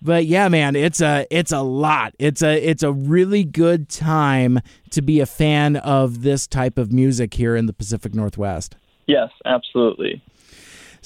[0.00, 2.14] But yeah, man, it's a it's a lot.
[2.20, 4.60] It's a it's a really good time
[4.90, 8.76] to be a fan of this type of music here in the Pacific Northwest.
[9.08, 10.22] Yes, absolutely.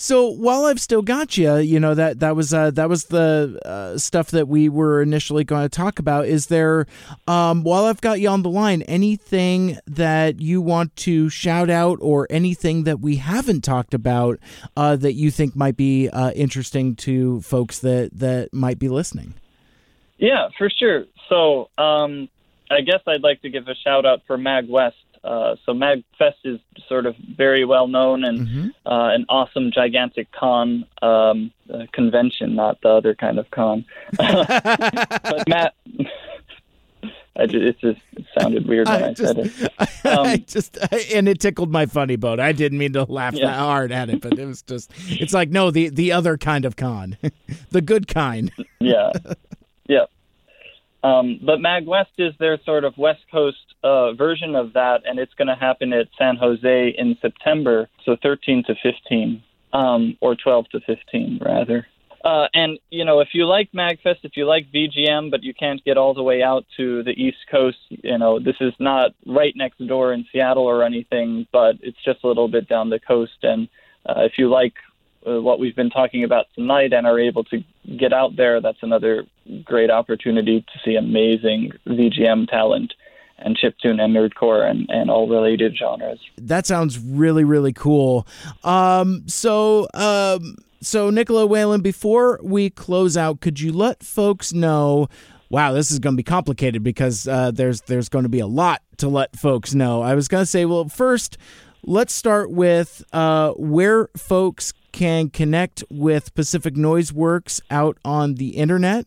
[0.03, 3.61] So while I've still got you, you know that that was uh, that was the
[3.65, 6.27] uh, stuff that we were initially going to talk about.
[6.27, 6.87] Is there,
[7.29, 11.99] um, while I've got you on the line, anything that you want to shout out,
[12.01, 14.41] or anything that we haven't talked about
[14.77, 19.35] uh, that you think might be uh, interesting to folks that that might be listening?
[20.19, 21.05] Yeah, for sure.
[21.29, 22.29] So um,
[22.73, 26.61] I guess I'd like to give a shout out for MagWest uh, so MagFest is
[26.89, 28.69] sort of very well known and mm-hmm.
[28.87, 33.85] uh, an awesome, gigantic con um, uh, convention, not the other kind of con.
[34.17, 35.75] but Matt,
[37.37, 38.01] I just, it just
[38.39, 39.73] sounded weird when I, I just, said it.
[40.05, 40.77] Um, I just
[41.15, 42.41] and it tickled my funny bone.
[42.41, 43.47] I didn't mean to laugh yeah.
[43.47, 46.65] that hard at it, but it was just it's like no, the the other kind
[46.65, 47.17] of con,
[47.71, 48.51] the good kind.
[48.81, 49.13] yeah,
[49.87, 50.07] yeah.
[51.03, 55.35] Um, but MagWest is their sort of West Coast uh, version of that, and it's
[55.35, 60.69] going to happen at San Jose in September, so 13 to 15, um, or 12
[60.71, 61.87] to 15, rather.
[62.25, 65.85] Uh, and, you know, if you like MagFest, if you like VGM, but you can't
[65.85, 69.55] get all the way out to the East Coast, you know, this is not right
[69.57, 73.38] next door in Seattle or anything, but it's just a little bit down the coast.
[73.43, 73.69] And
[74.07, 74.75] uh, if you like
[75.27, 77.65] uh, what we've been talking about tonight and are able to
[77.99, 79.27] get out there, that's another
[79.65, 82.95] great opportunity to see amazing VGM talent
[83.39, 86.21] and chiptune and nerdcore and, and all related genres.
[86.39, 88.27] That sounds really really cool.
[88.65, 95.09] Um, so um, so Nicola Whalen, before we close out, could you let folks know?
[95.49, 98.47] Wow, this is going to be complicated because uh, there's there's going to be a
[98.47, 100.03] lot to let folks know.
[100.03, 101.39] I was going to say, well, first,
[101.85, 108.51] let's start with uh, where folks can connect with Pacific Noise Works out on the
[108.51, 109.07] internet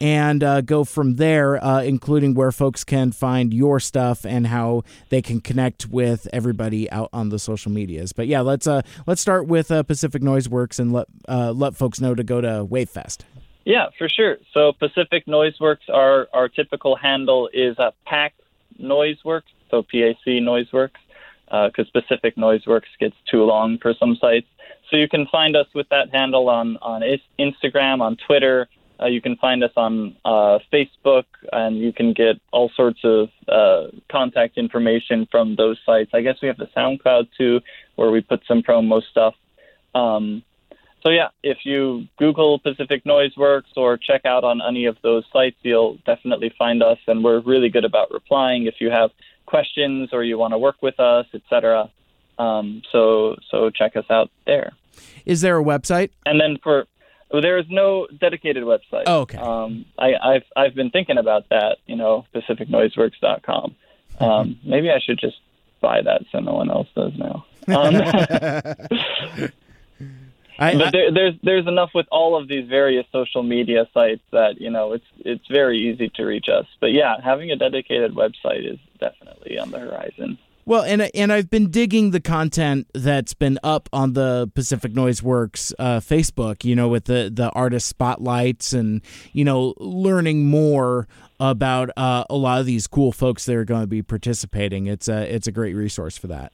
[0.00, 4.82] and uh, go from there, uh, including where folks can find your stuff and how
[5.08, 8.12] they can connect with everybody out on the social medias.
[8.12, 11.76] But yeah, let's uh, let's start with uh, Pacific Noise Works and let uh, let
[11.76, 13.20] folks know to go to Wavefest.
[13.64, 14.36] Yeah, for sure.
[14.54, 18.34] So Pacific Noiseworks, our our typical handle is a PAC
[18.80, 21.00] Noiseworks, so PAC Noise Works,
[21.46, 24.46] because Pacific Noise Works gets too long for some sites.
[24.90, 27.02] So you can find us with that handle on on
[27.38, 28.68] Instagram, on Twitter.
[28.98, 33.28] Uh, you can find us on uh, Facebook, and you can get all sorts of
[33.46, 36.10] uh, contact information from those sites.
[36.14, 37.60] I guess we have the SoundCloud too,
[37.96, 39.34] where we put some promo stuff.
[39.94, 40.42] Um,
[41.02, 45.24] so yeah, if you Google Pacific Noise Works or check out on any of those
[45.32, 49.10] sites, you'll definitely find us, and we're really good about replying if you have
[49.44, 51.90] questions or you want to work with us, etc.
[52.38, 54.72] Um, so so check us out there.
[55.24, 56.10] Is there a website?
[56.24, 56.86] And then for
[57.30, 59.04] well, there is no dedicated website.
[59.06, 59.38] Oh, okay.
[59.38, 61.78] Um, I, I've I've been thinking about that.
[61.86, 63.74] You know, PacificNoiseworks.com.
[64.20, 65.36] Um, maybe I should just
[65.80, 67.44] buy that so no one else does now.
[67.68, 67.96] Um,
[70.58, 74.60] I, but there, there's there's enough with all of these various social media sites that
[74.60, 76.66] you know it's it's very easy to reach us.
[76.80, 80.38] But yeah, having a dedicated website is definitely on the horizon.
[80.68, 85.22] Well, and and I've been digging the content that's been up on the Pacific Noise
[85.22, 86.64] Works uh, Facebook.
[86.64, 89.00] You know, with the the artist spotlights and
[89.32, 91.06] you know learning more
[91.38, 94.88] about uh, a lot of these cool folks that are going to be participating.
[94.88, 96.52] It's a it's a great resource for that.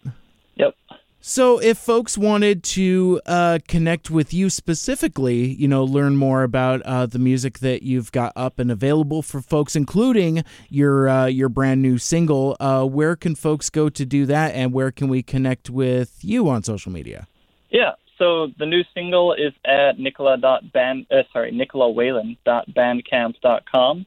[1.25, 6.83] So, if folks wanted to uh, connect with you specifically, you know, learn more about
[6.83, 11.49] uh, the music that you've got up and available for folks, including your uh, your
[11.49, 15.23] brand new single, uh, where can folks go to do that, and where can we
[15.23, 17.29] connect with you on social media?
[17.71, 17.93] Yeah.
[18.19, 24.07] So the new single is at nicola.band, uh, sorry, nicolawhalen.bandcamp.com.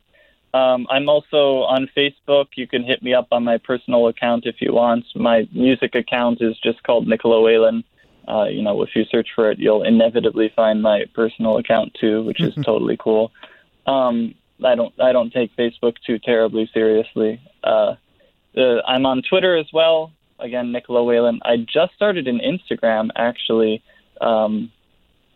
[0.55, 2.45] Um, I'm also on Facebook.
[2.55, 5.03] You can hit me up on my personal account if you want.
[5.13, 7.83] My music account is just called Nicola Whalen.
[8.25, 12.23] Uh, you know, if you search for it, you'll inevitably find my personal account too,
[12.23, 13.33] which is totally cool.
[13.85, 14.33] Um,
[14.63, 17.41] I don't I don't take Facebook too terribly seriously.
[17.61, 17.95] Uh,
[18.55, 20.13] uh, I'm on Twitter as well.
[20.39, 21.41] Again, Nicola Whalen.
[21.43, 23.83] I just started an Instagram actually.
[24.21, 24.71] Um,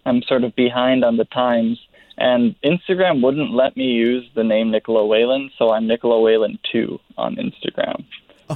[0.06, 1.78] I'm sort of behind on the times,
[2.20, 7.00] and Instagram wouldn't let me use the name Nicola Whalen, so I'm Nicola Whalen two
[7.18, 8.06] on Instagram.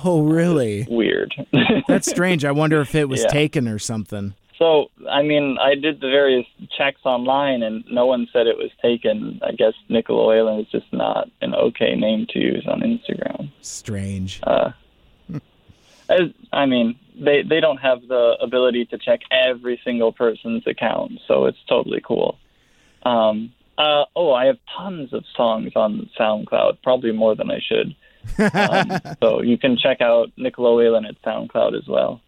[0.03, 0.87] Oh, really?
[0.89, 1.33] Weird.
[1.87, 2.43] That's strange.
[2.45, 3.27] I wonder if it was Yeah.
[3.27, 4.33] taken or something.
[4.57, 6.45] so, I mean, I did the various
[6.77, 9.39] checks online, and no one said it was taken.
[9.43, 13.51] I guess Nicola Whalen is just not an okay name to use on Instagram.
[13.61, 14.39] Strange.
[14.43, 14.71] Uh,
[16.09, 21.19] as, I mean, they they don't have the ability to check every single person's account,
[21.27, 22.37] so it's totally cool.
[23.05, 27.95] Um, uh, oh, I have tons of songs on SoundCloud, probably more than I should.
[28.39, 32.21] Um, so you can check out Nicola Whalen at SoundCloud as well.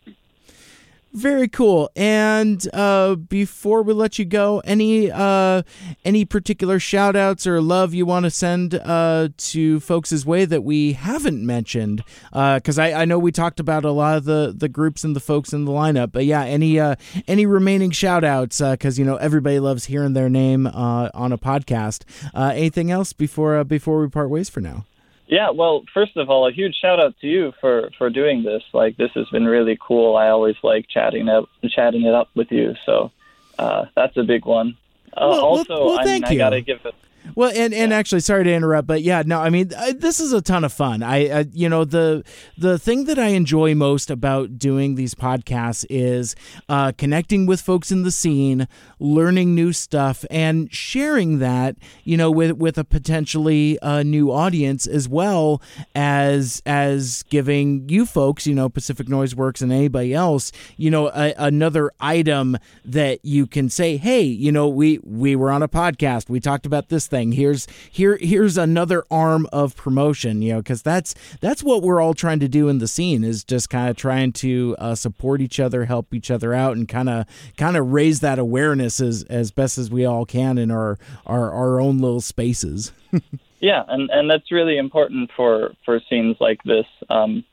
[1.16, 1.90] Very cool.
[1.96, 5.62] And uh, before we let you go, any uh,
[6.04, 10.66] any particular shout outs or love you want to send uh, to folks' way that
[10.66, 12.04] we haven't mentioned?
[12.34, 15.22] Because I, I know we talked about a lot of the, the groups and the
[15.22, 16.12] folks in the lineup.
[16.12, 16.96] But yeah, any uh,
[17.30, 18.60] any remaining shout outs?
[18.60, 22.04] Because, you know, everybody loves hearing their name uh, on a podcast.
[22.34, 24.84] Uh, anything else before, uh, before we part ways for now?
[25.28, 28.64] Yeah, well, first of all, a huge shout out to you for for doing this.
[28.74, 30.16] Like, this has been really cool.
[30.16, 32.76] I always like chatting up, chatting it up with you.
[32.86, 33.12] So
[33.58, 34.78] uh, that's a big one.
[35.14, 36.34] Uh, Well, well, also, well, I thank mean.
[36.34, 36.96] I gotta give it.
[37.34, 40.32] Well, and, and actually, sorry to interrupt, but yeah, no, I mean, I, this is
[40.32, 41.02] a ton of fun.
[41.02, 42.24] I, I, you know, the
[42.58, 46.36] the thing that I enjoy most about doing these podcasts is
[46.70, 48.68] uh, connecting with folks in the scene,
[49.00, 54.86] learning new stuff, and sharing that, you know, with with a potentially uh, new audience
[54.86, 55.62] as well
[55.96, 61.08] as as giving you folks, you know, Pacific Noise Works and anybody else, you know,
[61.08, 65.68] a, another item that you can say, hey, you know, we we were on a
[65.68, 67.15] podcast, we talked about this thing.
[67.16, 72.14] Here's here here's another arm of promotion, you know, because that's that's what we're all
[72.14, 75.60] trying to do in the scene is just kind of trying to uh, support each
[75.60, 77.26] other, help each other out, and kind of
[77.58, 81.52] kind of raise that awareness as as best as we all can in our our
[81.52, 82.92] our own little spaces.
[83.66, 87.44] Yeah, and and that's really important for for scenes like this, um,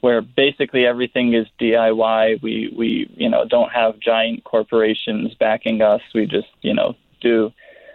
[0.00, 2.42] where basically everything is DIY.
[2.42, 6.02] We we you know don't have giant corporations backing us.
[6.14, 7.52] We just you know do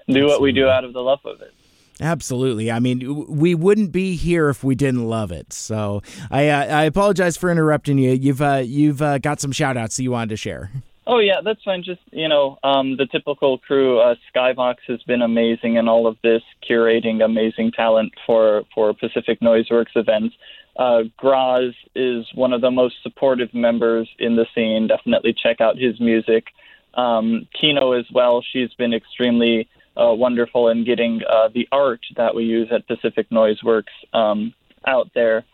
[0.08, 1.54] do what we do out of the love of it.
[2.00, 2.72] Absolutely.
[2.72, 5.52] I mean, we wouldn't be here if we didn't love it.
[5.52, 8.12] So I uh, I apologize for interrupting you.
[8.12, 10.72] You've uh, you've uh, got some shout outs that you wanted to share.
[11.08, 11.84] Oh yeah, that's fine.
[11.84, 14.00] Just you know, um, the typical crew.
[14.00, 19.42] Uh, Skybox has been amazing in all of this, curating amazing talent for for Pacific
[19.42, 20.36] Noise Works events.
[20.78, 24.88] Uh, Graz is one of the most supportive members in the scene.
[24.88, 26.46] Definitely check out his music.
[26.94, 28.44] Um, Kino as well.
[28.54, 29.68] She's been extremely
[30.00, 34.54] uh, wonderful in getting uh, the art that we use at Pacific Noise Works um,
[34.86, 35.46] out there.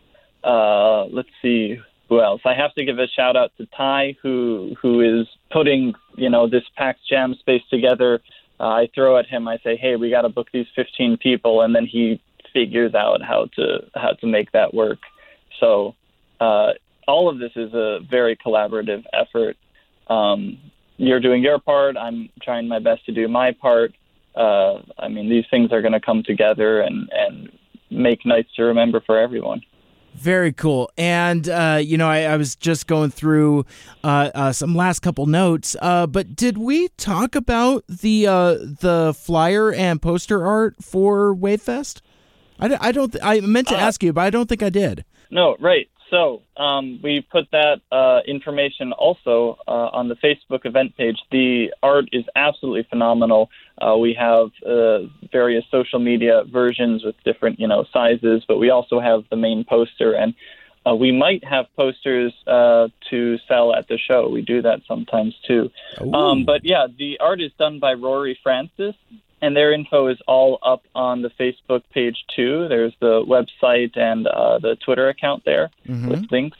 [0.42, 1.78] Uh, let's see
[2.08, 2.42] who else.
[2.44, 6.48] I have to give a shout out to Ty, who who is putting you know
[6.48, 8.20] this PAX Jam space together.
[8.60, 9.48] Uh, I throw at him.
[9.48, 12.20] I say, "Hey, we got to book these 15 people," and then he
[12.52, 14.98] figures out how to how to make that work.
[15.60, 15.94] So
[16.40, 16.72] uh,
[17.08, 19.56] all of this is a very collaborative effort.
[20.08, 20.58] Um,
[20.96, 21.96] you're doing your part.
[21.96, 23.92] I'm trying my best to do my part.
[24.34, 27.50] Uh, I mean, these things are going to come together and and
[27.90, 29.62] make nights to remember for everyone.
[30.14, 30.90] Very cool.
[30.96, 33.66] And, uh, you know, I, I, was just going through
[34.04, 39.12] uh, uh, some last couple notes, uh, but did we talk about the uh, the
[39.18, 42.00] flyer and poster art for Wavefest?
[42.60, 43.10] I, I don't.
[43.10, 45.04] Th- I meant to Uh, ask you, but I don't think I did.
[45.30, 45.88] No, right.
[46.10, 51.18] So um, we put that uh, information also uh, on the Facebook event page.
[51.30, 53.50] The art is absolutely phenomenal.
[53.80, 58.70] Uh, we have uh, various social media versions with different, you know, sizes, but we
[58.70, 60.34] also have the main poster, and
[60.86, 64.28] uh, we might have posters uh, to sell at the show.
[64.28, 65.70] We do that sometimes too.
[66.12, 68.94] Um, but yeah, the art is done by Rory Francis,
[69.44, 72.66] and their info is all up on the Facebook page too.
[72.68, 75.70] There's the website and uh, the Twitter account there
[76.08, 76.58] with links.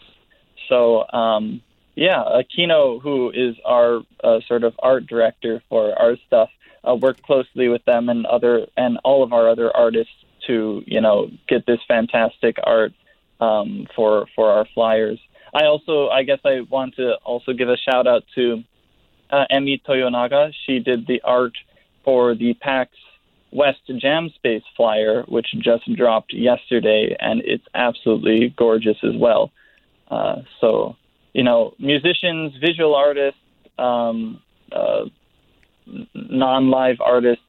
[0.69, 1.63] So um,
[1.95, 6.51] yeah, Akino, who is our uh, sort of art director for our stuff,
[6.87, 10.13] uh, worked closely with them and other and all of our other artists
[10.47, 12.93] to you know get this fantastic art
[13.41, 15.19] um, for for our flyers.
[15.55, 18.65] I also, I guess, I want to also give a shout out to
[19.31, 20.53] uh, Emi Toyonaga.
[20.67, 21.57] She did the art
[22.05, 22.91] for the PAX
[23.53, 29.53] West Jam Space flyer, which just dropped yesterday, and it's absolutely gorgeous as well.
[30.11, 30.97] Uh, so,
[31.33, 33.39] you know, musicians, visual artists,
[33.79, 34.43] um,
[34.73, 35.05] uh,
[36.15, 37.43] non live artists,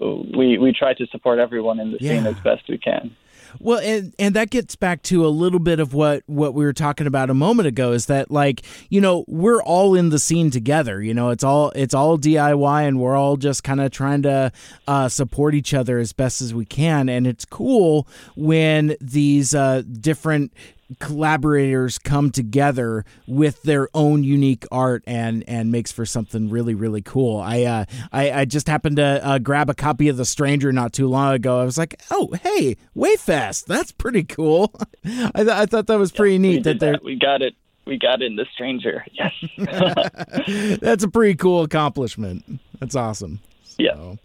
[0.00, 3.16] we, we try to support everyone in the scene as best we can.
[3.60, 6.72] Well, and and that gets back to a little bit of what what we were
[6.72, 10.50] talking about a moment ago is that like, you know, we're all in the scene
[10.50, 14.22] together, you know, it's all it's all DIY and we're all just kind of trying
[14.22, 14.52] to
[14.88, 17.08] uh, support each other as best as we can.
[17.08, 20.52] And it's cool when these uh, different
[20.98, 27.02] collaborators come together with their own unique art and and makes for something really really
[27.02, 27.38] cool.
[27.40, 30.92] I uh, I, I just happened to uh, grab a copy of The Stranger not
[30.92, 31.60] too long ago.
[31.60, 34.72] I was like, oh hey, Wavefest, that's pretty cool.
[35.04, 37.04] I, th- I thought that was pretty We neat that that.
[37.04, 37.54] We got it.
[37.84, 39.04] We got in the stranger.
[39.12, 39.32] Yes.
[40.80, 42.44] that's a pretty cool accomplishment.
[42.78, 43.40] That's awesome.
[43.78, 43.94] yeah.
[43.94, 44.18] So-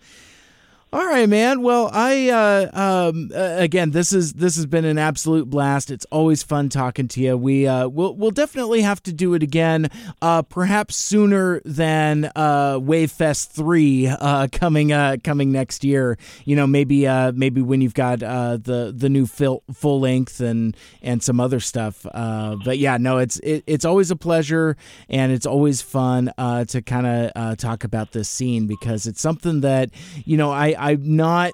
[0.93, 1.63] All right, man.
[1.63, 5.91] Well, I uh, um, uh, again, this is this has been an absolute blast.
[5.91, 7.35] It's always fun talking to you.
[7.35, 9.89] We uh, we'll we'll definitely have to do it again,
[10.21, 16.17] uh, perhaps sooner than uh, Wavefest three uh, coming uh, coming next year.
[16.45, 20.39] You know, maybe uh, maybe when you've got uh, the the new full full length
[20.39, 22.05] and and some other stuff.
[22.13, 24.77] Uh, but yeah, no, it's it, it's always a pleasure
[25.09, 29.19] and it's always fun uh, to kind of uh, talk about this scene because it's
[29.19, 29.89] something that
[30.23, 31.51] you know I I'm not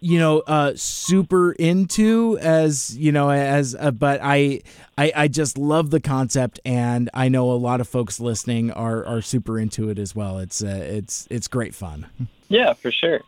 [0.00, 4.60] you know uh super into as you know as uh, but I,
[4.96, 9.04] I i just love the concept and i know a lot of folks listening are
[9.04, 12.06] are super into it as well it's uh, it's it's great fun
[12.48, 13.22] Yeah, for sure.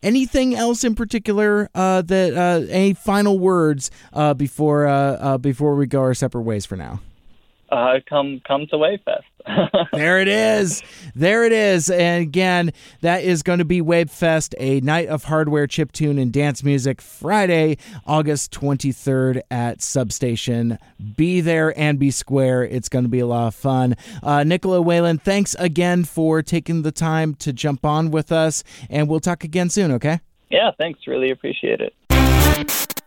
[0.00, 5.74] anything else in particular uh that uh any final words uh before uh, uh before
[5.74, 7.00] we go our separate ways for now
[7.70, 9.24] Uh, come come to Wavefest.
[9.92, 10.82] There it is.
[11.14, 11.90] There it is.
[11.90, 16.32] And again, that is going to be Wavefest, a night of hardware, chip tune, and
[16.32, 20.78] dance music, Friday, August 23rd at Substation.
[21.16, 22.64] Be there and be square.
[22.64, 23.96] It's going to be a lot of fun.
[24.22, 29.08] Uh, Nicola Whalen, thanks again for taking the time to jump on with us, and
[29.08, 30.20] we'll talk again soon, okay?
[30.50, 31.06] yeah, thanks.
[31.06, 33.04] Really appreciate it.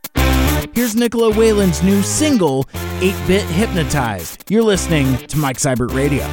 [0.74, 2.68] Here's Nicola Whalen's new single,
[3.02, 4.50] 8 Bit Hypnotized.
[4.50, 6.26] You're listening to Mike Seibert Radio.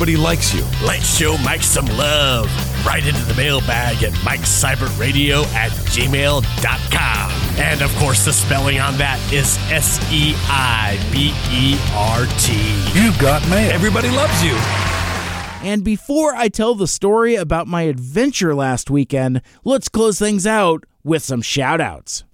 [0.00, 0.64] Nobody likes you.
[0.82, 2.46] Let's show Mike some love.
[2.86, 7.30] Right into the mailbag at MikeSeibertRadio at gmail.com.
[7.60, 12.98] And of course, the spelling on that is S E I B E R T.
[12.98, 13.70] You've got mail.
[13.72, 14.54] Everybody loves you.
[15.68, 20.84] And before I tell the story about my adventure last weekend, let's close things out
[21.04, 22.24] with some shout outs.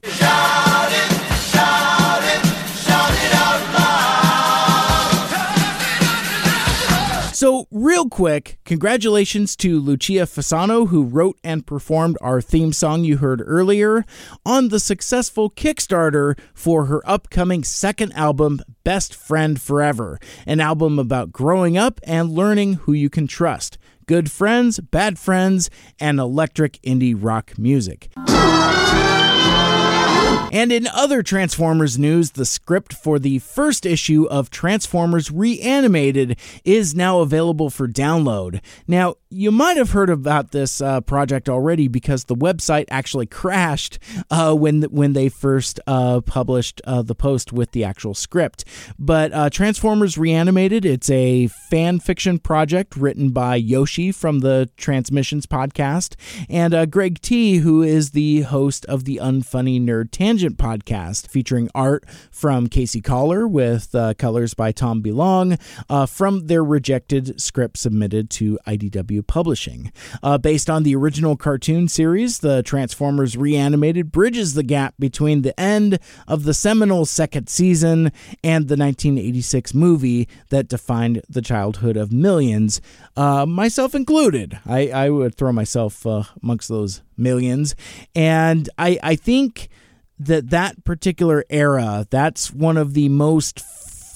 [7.37, 13.18] So, real quick, congratulations to Lucia Fasano, who wrote and performed our theme song you
[13.18, 14.07] heard earlier,
[14.47, 21.30] on the successful Kickstarter for her upcoming second album, Best Friend Forever, an album about
[21.30, 23.76] growing up and learning who you can trust.
[24.07, 25.68] Good friends, bad friends,
[26.01, 28.09] and electric indie rock music.
[30.57, 36.95] And in other Transformers news, the script for the first issue of Transformers Reanimated is
[36.95, 38.63] now available for download.
[38.89, 43.99] Now, you might have heard about this uh, project already because the website actually crashed
[44.30, 48.64] uh, when when they first uh, published uh, the post with the actual script.
[48.99, 55.47] But uh, Transformers Reanimated, it's a fan fiction project written by Yoshi from the Transmissions
[55.47, 56.14] podcast
[56.49, 61.68] and uh, Greg T, who is the host of the Unfunny Nerd Tangent podcast, featuring
[61.74, 65.59] art from Casey Coller with colors by Tom Belong
[66.09, 69.93] from their rejected script submitted to IDW Publishing.
[70.22, 75.59] Uh, based on the original cartoon series, the Transformers Reanimated bridges the gap between the
[75.59, 78.12] end of the seminal second season
[78.43, 82.81] and the 1986 movie that defined the childhood of millions,
[83.16, 84.59] uh, myself included.
[84.66, 87.74] I, I would throw myself uh, amongst those millions.
[88.14, 89.68] And I, I think
[90.18, 93.61] that that particular era, that's one of the most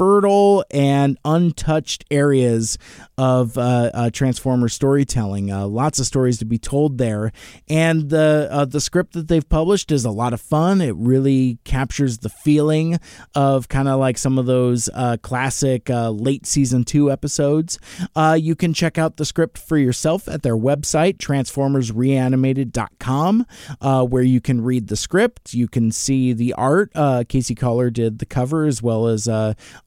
[0.00, 2.78] fertile and untouched areas
[3.18, 5.52] of uh, uh, Transformer storytelling.
[5.52, 7.32] Uh, lots of stories to be told there,
[7.68, 10.80] and the uh, the script that they've published is a lot of fun.
[10.80, 12.98] It really captures the feeling
[13.34, 17.78] of kind of like some of those uh, classic uh, late season two episodes.
[18.36, 23.46] you can check out the script for yourself at their website, transformersreanimated.com,
[24.08, 25.52] where you can read the script.
[25.52, 26.90] You can see the art.
[27.28, 29.28] Casey Coller did the cover as well as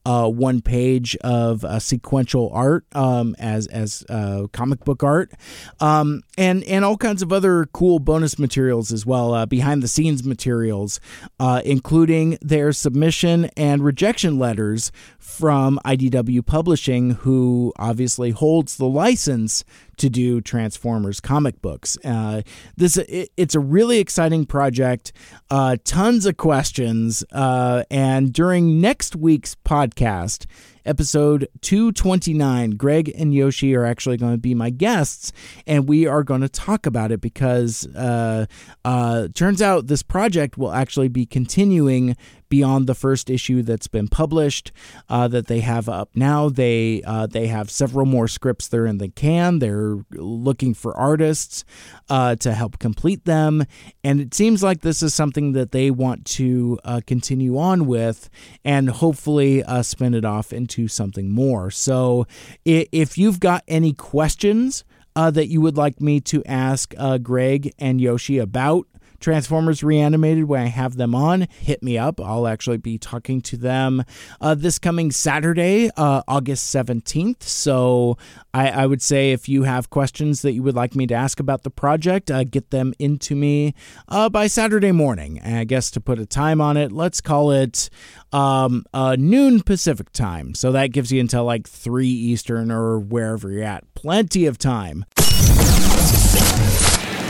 [0.06, 5.32] uh, one page of uh, sequential art um, as as uh, comic book art,
[5.80, 9.88] um, and and all kinds of other cool bonus materials as well, uh, behind the
[9.88, 11.00] scenes materials,
[11.38, 19.64] uh, including their submission and rejection letters from IDW Publishing, who obviously holds the license
[19.96, 21.96] to do Transformers comic books.
[22.04, 22.42] Uh,
[22.76, 25.12] this it, it's a really exciting project.
[25.50, 30.46] Uh, tons of questions, uh, and during next week's podcast,
[30.86, 32.72] episode 229.
[32.72, 35.32] Greg and Yoshi are actually going to be my guests,
[35.66, 38.46] and we are going to talk about it because uh,
[38.84, 42.16] uh, turns out this project will actually be continuing
[42.48, 44.72] beyond the first issue that's been published
[45.08, 46.48] uh, that they have up now.
[46.48, 49.58] They uh, they have several more scripts there in the can.
[49.58, 51.64] They're looking for artists
[52.08, 53.64] uh, to help complete them,
[54.02, 58.30] and it seems like this is something that they want to uh, continue on with,
[58.64, 61.70] and hopefully uh, spin it off into something more.
[61.70, 62.26] So,
[62.64, 64.84] if you've got any questions.
[65.16, 66.92] Uh, that you would like me to ask
[67.22, 68.88] Greg and Yoshi about
[69.24, 71.48] Transformers Reanimated when I have them on.
[71.58, 72.20] Hit me up.
[72.20, 74.04] I'll actually be talking to them
[74.38, 77.42] uh, this coming Saturday, uh, August 17th.
[77.42, 78.18] So
[78.52, 81.40] I, I, would say if you have questions that you would like me to ask
[81.40, 83.74] about the project, uh, get them into me
[84.08, 85.38] uh, by Saturday morning.
[85.38, 87.88] And I guess to put a time on it, let's call it
[88.30, 90.54] um, uh, noon Pacific time.
[90.54, 93.84] So that gives you until like 3 Eastern or wherever you're at.
[93.94, 95.06] Plenty of time.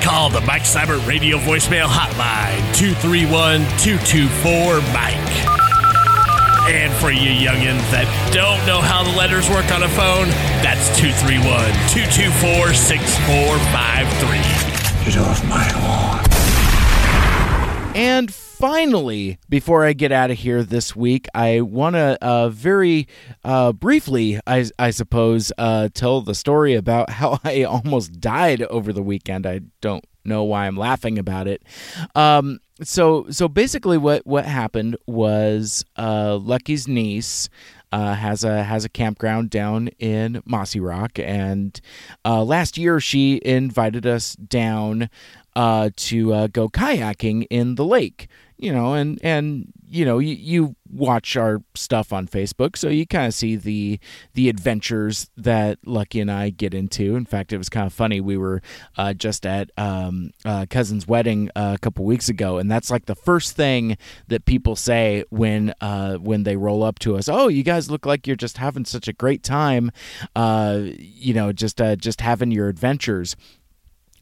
[0.04, 5.16] Call the Mike Seibert Radio voicemail hotline 231 224 Mike.
[6.68, 10.28] And for you youngins that don't know how the letters work on a phone,
[10.60, 11.48] that's 231
[11.88, 15.08] 224 6453.
[15.08, 16.20] Get off my lawn.
[17.96, 18.28] And
[18.64, 23.06] finally, before I get out of here this week, I want to uh, very
[23.44, 28.90] uh, briefly, I, I suppose, uh, tell the story about how I almost died over
[28.90, 29.46] the weekend.
[29.46, 31.62] I don't know why I'm laughing about it.
[32.14, 37.50] Um, so, so basically, what what happened was uh, Lucky's niece.
[37.92, 41.80] Uh, has a has a campground down in Mossyrock, and
[42.24, 45.08] uh, last year she invited us down
[45.54, 48.26] uh, to uh, go kayaking in the lake.
[48.56, 53.06] You know, and and you know you, you watch our stuff on Facebook, so you
[53.06, 53.98] kind of see the
[54.34, 57.16] the adventures that Lucky and I get into.
[57.16, 58.20] In fact, it was kind of funny.
[58.20, 58.62] We were
[58.96, 63.06] uh, just at um, uh, cousin's wedding uh, a couple weeks ago, and that's like
[63.06, 63.96] the first thing
[64.28, 67.28] that people say when uh, when they roll up to us.
[67.28, 69.90] Oh, you guys look like you're just having such a great time.
[70.36, 73.36] Uh, you know, just uh, just having your adventures.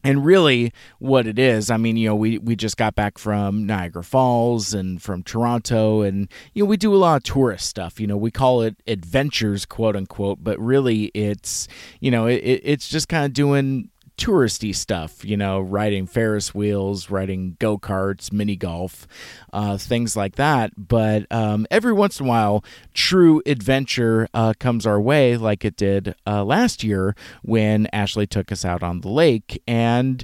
[0.03, 3.65] And really, what it is, I mean, you know, we, we just got back from
[3.65, 7.99] Niagara Falls and from Toronto, and, you know, we do a lot of tourist stuff.
[7.99, 11.67] You know, we call it adventures, quote unquote, but really it's,
[12.01, 17.09] you know, it, it's just kind of doing touristy stuff, you know, riding Ferris wheels,
[17.09, 19.07] riding go karts, mini golf,
[19.51, 20.71] uh, things like that.
[20.77, 25.75] But um, every once in a while, true adventure uh, comes our way, like it
[25.75, 29.61] did uh, last year when Ashley took us out on the lake.
[29.67, 30.23] And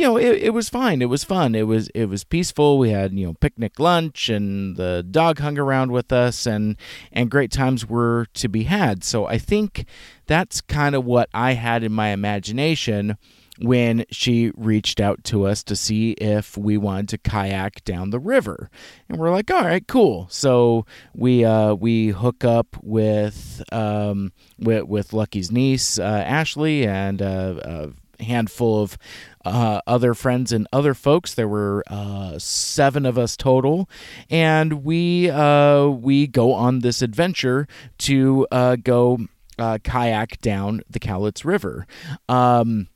[0.00, 1.02] you know, it, it was fine.
[1.02, 1.54] It was fun.
[1.54, 2.78] It was it was peaceful.
[2.78, 6.76] We had you know picnic lunch, and the dog hung around with us, and
[7.12, 9.04] and great times were to be had.
[9.04, 9.84] So I think
[10.26, 13.18] that's kind of what I had in my imagination
[13.60, 18.18] when she reached out to us to see if we wanted to kayak down the
[18.18, 18.70] river.
[19.06, 20.28] And we're like, all right, cool.
[20.30, 27.20] So we uh, we hook up with um, with, with Lucky's niece uh, Ashley and
[27.20, 28.98] uh, a handful of
[29.44, 31.34] uh, other friends and other folks.
[31.34, 33.88] There were uh, seven of us total,
[34.28, 37.66] and we uh, we go on this adventure
[37.98, 39.18] to uh, go
[39.58, 41.86] uh, kayak down the Cowlitz River.
[42.28, 42.88] Um,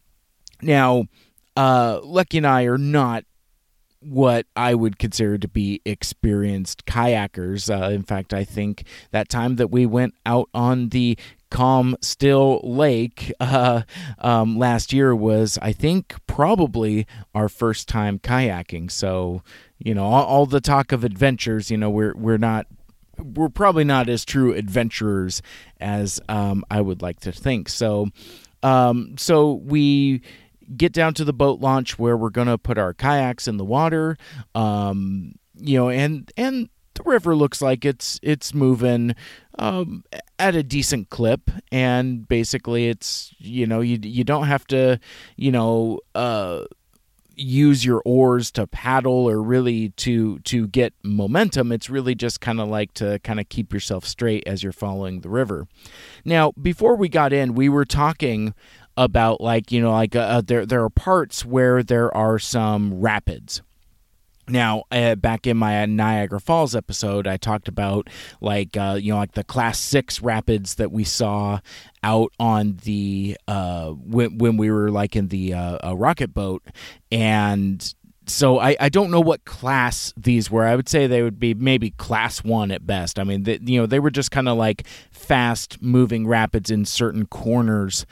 [0.62, 1.04] now,
[1.56, 3.24] uh, Lucky and I are not
[4.00, 7.70] what I would consider to be experienced kayakers.
[7.70, 11.18] Uh, in fact, I think that time that we went out on the
[11.54, 13.82] calm, still lake uh,
[14.18, 18.90] um, last year was, I think, probably our first time kayaking.
[18.90, 19.42] So,
[19.78, 22.66] you know, all, all the talk of adventures, you know, we're we're not.
[23.16, 25.40] We're probably not as true adventurers
[25.78, 27.68] as um, I would like to think.
[27.68, 28.08] So,
[28.64, 30.20] um, so we
[30.76, 33.64] get down to the boat launch where we're going to put our kayaks in the
[33.64, 34.16] water.
[34.56, 39.14] Um, you know, and and the river looks like it's it's moving
[39.58, 40.04] um,
[40.38, 44.98] at a decent clip, and basically it's you know you you don't have to
[45.36, 46.00] you know.
[46.14, 46.64] Uh,
[47.36, 52.60] use your oars to paddle or really to to get momentum it's really just kind
[52.60, 55.66] of like to kind of keep yourself straight as you're following the river
[56.24, 58.54] now before we got in we were talking
[58.96, 63.62] about like you know like uh, there there are parts where there are some rapids.
[64.48, 68.08] Now, uh, back in my Niagara Falls episode, I talked about
[68.40, 71.60] like uh, you know like the Class Six rapids that we saw
[72.02, 76.62] out on the uh, when when we were like in the uh, rocket boat,
[77.10, 77.94] and
[78.26, 80.64] so I, I don't know what class these were.
[80.64, 83.18] I would say they would be maybe class one at best.
[83.18, 86.84] I mean, they, you know, they were just kind of like fast moving rapids in
[86.84, 88.06] certain corners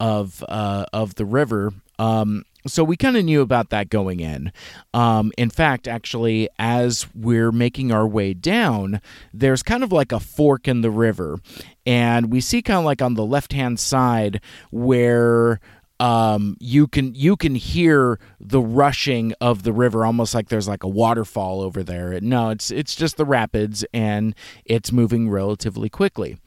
[0.00, 1.72] of uh, of the river.
[1.98, 4.52] Um, so we kind of knew about that going in.
[4.94, 9.00] Um, in fact, actually, as we're making our way down,
[9.32, 11.38] there's kind of like a fork in the river,
[11.86, 14.40] and we see kind of like on the left hand side
[14.70, 15.60] where
[16.00, 20.84] um, you can you can hear the rushing of the river, almost like there's like
[20.84, 22.20] a waterfall over there.
[22.20, 26.38] No, it's it's just the rapids, and it's moving relatively quickly.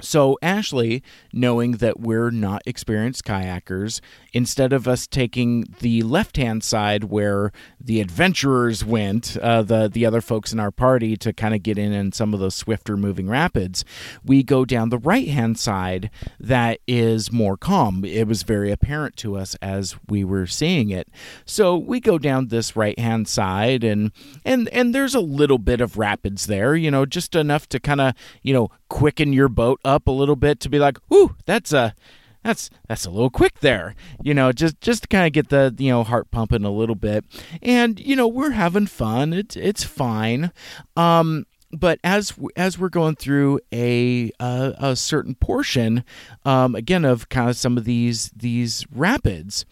[0.00, 4.00] So, Ashley, knowing that we're not experienced kayakers,
[4.32, 10.06] instead of us taking the left hand side where the adventurers went, uh, the, the
[10.06, 12.96] other folks in our party, to kind of get in in some of those swifter
[12.96, 13.84] moving rapids,
[14.24, 18.04] we go down the right hand side that is more calm.
[18.04, 21.08] It was very apparent to us as we were seeing it.
[21.44, 24.12] So, we go down this right hand side, and,
[24.44, 28.00] and, and there's a little bit of rapids there, you know, just enough to kind
[28.00, 31.72] of, you know, quicken your boat up a little bit to be like, "Ooh, that's
[31.72, 31.94] a
[32.42, 35.74] that's that's a little quick there." You know, just just to kind of get the
[35.78, 37.24] you know heart pumping a little bit.
[37.62, 39.32] And you know, we're having fun.
[39.32, 40.52] It's it's fine.
[40.96, 46.04] Um but as as we're going through a uh, a certain portion,
[46.44, 49.64] um, again of kind of some of these these rapids,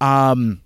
[0.00, 0.62] um,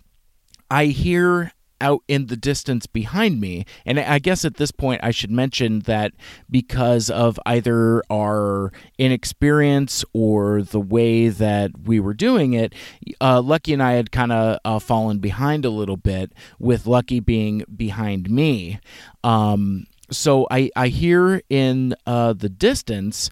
[0.71, 3.65] I hear out in the distance behind me.
[3.85, 6.13] And I guess at this point, I should mention that
[6.51, 12.75] because of either our inexperience or the way that we were doing it,
[13.21, 17.21] uh, Lucky and I had kind of uh, fallen behind a little bit, with Lucky
[17.21, 18.81] being behind me.
[19.23, 23.31] Um, so I, I hear in uh, the distance,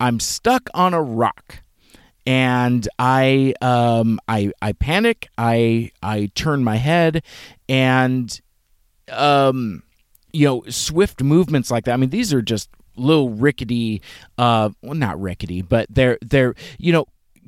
[0.00, 1.63] I'm stuck on a rock
[2.26, 5.28] and I um I I panic.
[5.36, 7.22] I I turn my head,
[7.68, 8.40] and
[9.10, 9.82] um
[10.32, 11.92] you know swift movements like that.
[11.92, 14.00] I mean these are just little rickety
[14.38, 17.04] uh well not rickety but they're they're you know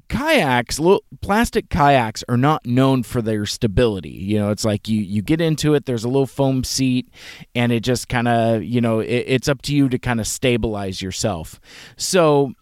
[0.08, 0.80] kayaks
[1.20, 5.40] plastic kayaks are not known for their stability you know it's like you you get
[5.40, 7.08] into it there's a little foam seat
[7.54, 10.26] and it just kind of you know it, it's up to you to kind of
[10.26, 11.60] stabilize yourself
[11.96, 12.52] so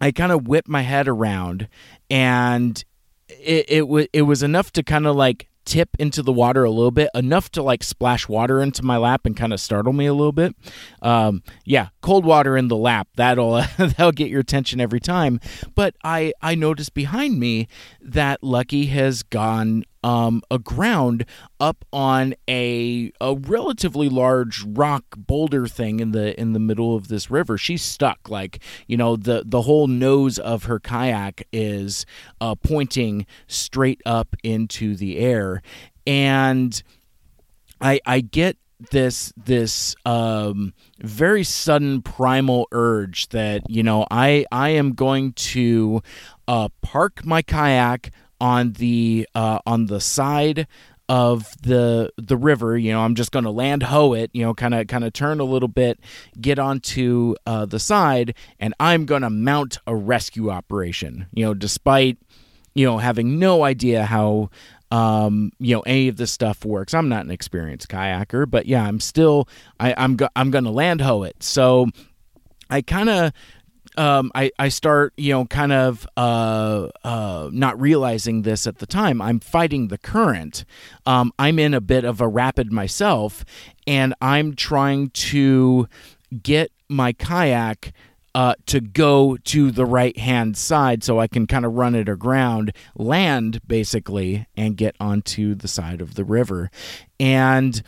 [0.00, 1.68] i kind of whip my head around
[2.10, 2.84] and
[3.28, 6.70] it it, wa it was enough to kind of like tip into the water a
[6.70, 10.06] little bit enough to like splash water into my lap and kind of startle me
[10.06, 10.54] a little bit.
[11.02, 15.40] Um, yeah cold water in the lap that'll that'll get your attention every time.
[15.74, 17.68] But i i noticed behind me
[18.00, 21.24] that lucky has gone um, aground
[21.58, 27.08] up on a a relatively large rock boulder thing in the in the middle of
[27.08, 27.56] this river.
[27.56, 28.28] She's stuck.
[28.28, 32.04] Like you know the the whole nose of her kayak is
[32.40, 35.62] uh, pointing straight up into the air,
[36.06, 36.80] and
[37.80, 38.58] I I get
[38.90, 46.02] this this um, very sudden primal urge that you know I I am going to
[46.46, 48.10] uh, park my kayak
[48.44, 50.66] on the uh, on the side
[51.08, 54.54] of the the river you know i'm just going to land hoe it you know
[54.54, 55.98] kind of kind of turn a little bit
[56.40, 61.52] get onto uh, the side and i'm going to mount a rescue operation you know
[61.54, 62.18] despite
[62.74, 64.50] you know having no idea how
[64.90, 66.94] um, you know any of this stuff works.
[66.94, 69.48] I'm not an experienced kayaker but yeah i'm still
[69.80, 71.42] I, i'm go- i'm going to land hoe it.
[71.42, 71.88] So
[72.70, 73.32] i kind of
[73.96, 78.86] um, I, I start, you know, kind of uh, uh, not realizing this at the
[78.86, 79.22] time.
[79.22, 80.64] I'm fighting the current.
[81.06, 83.44] Um, I'm in a bit of a rapid myself,
[83.86, 85.88] and I'm trying to
[86.42, 87.92] get my kayak
[88.34, 92.08] uh, to go to the right hand side so I can kind of run it
[92.08, 96.70] aground, land basically, and get onto the side of the river.
[97.20, 97.80] And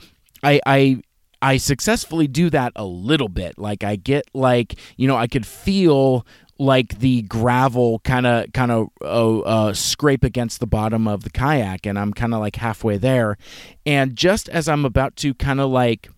[0.43, 1.03] I, I
[1.43, 3.59] I successfully do that a little bit.
[3.59, 6.27] Like I get like you know I could feel
[6.59, 11.31] like the gravel kind of kind of uh, uh, scrape against the bottom of the
[11.31, 13.37] kayak, and I'm kind of like halfway there.
[13.85, 16.09] And just as I'm about to kind of like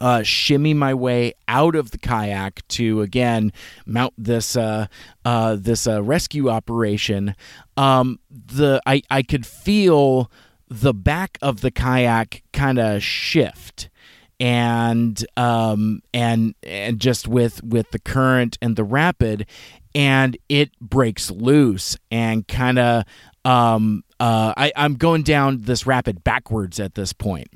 [0.00, 3.52] uh, shimmy my way out of the kayak to again
[3.86, 4.86] mount this uh,
[5.24, 7.34] uh, this uh, rescue operation.
[7.76, 10.30] Um, the I I could feel
[10.68, 13.88] the back of the kayak kind of shift
[14.40, 19.46] and um and and just with with the current and the rapid
[19.94, 23.04] and it breaks loose and kind of
[23.44, 27.48] um uh I I'm going down this rapid backwards at this point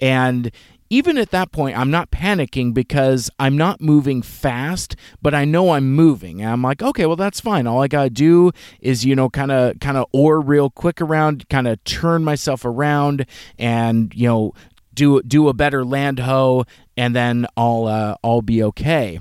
[0.00, 0.50] and
[0.90, 5.70] even at that point, I'm not panicking because I'm not moving fast, but I know
[5.70, 6.40] I'm moving.
[6.40, 7.66] And I'm like, okay, well that's fine.
[7.66, 11.48] All I gotta do is, you know, kind of kind of oar real quick around,
[11.48, 13.26] kind of turn myself around,
[13.58, 14.52] and you know,
[14.94, 16.64] do do a better land hoe,
[16.96, 19.20] and then I'll uh, I'll be okay.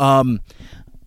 [0.00, 0.40] Um,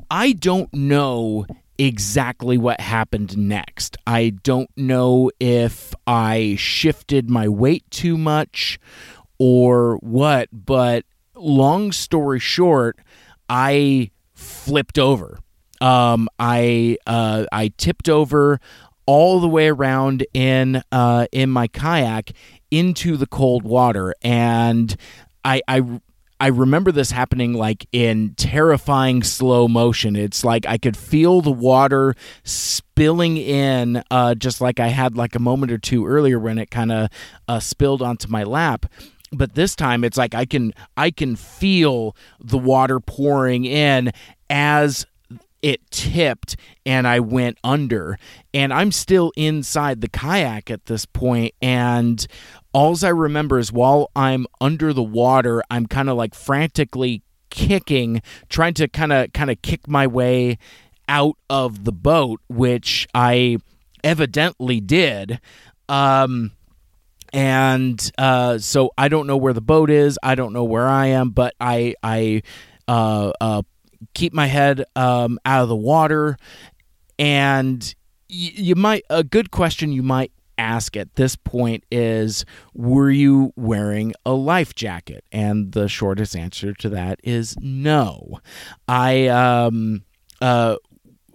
[0.10, 1.46] I don't know
[1.78, 3.98] exactly what happened next.
[4.08, 8.80] I don't know if I shifted my weight too much
[9.38, 11.06] or what, but
[11.36, 13.00] long story short,
[13.50, 15.40] I flipped over.
[15.82, 18.60] Um, I uh, I tipped over
[19.06, 22.32] all the way around in uh, in my kayak
[22.76, 24.96] into the cold water, and
[25.44, 26.02] I I
[26.40, 30.18] I remember this happening like in terrifying slow motion.
[30.18, 32.14] It's like I could feel the water
[32.44, 36.70] spilling in, uh, just like I had like a moment or two earlier when it
[36.70, 37.10] kind of
[37.48, 38.86] uh, spilled onto my lap.
[39.32, 44.12] But this time, it's like I can I can feel the water pouring in
[44.50, 45.06] as
[45.62, 48.20] it tipped and I went under.
[48.54, 52.26] And I'm still inside the kayak at this point, and
[52.76, 58.22] alls I remember is while I'm under the water, I'm kind of like frantically kicking,
[58.50, 60.58] trying to kind of kind of kick my way
[61.08, 63.60] out of the boat, which I
[64.04, 65.40] evidently did.
[65.88, 66.52] Um,
[67.32, 70.20] and uh, so I don't know where the boat is.
[70.22, 72.42] I don't know where I am, but I I
[72.90, 73.62] uh, uh,
[74.14, 76.38] keep my head um, out of the water.
[77.18, 77.82] And
[78.30, 83.54] y- you might a good question you might ask at this point is were you
[83.56, 85.24] wearing a life jacket?
[85.32, 88.40] And the shortest answer to that is no.
[88.88, 90.04] I um
[90.42, 90.78] uh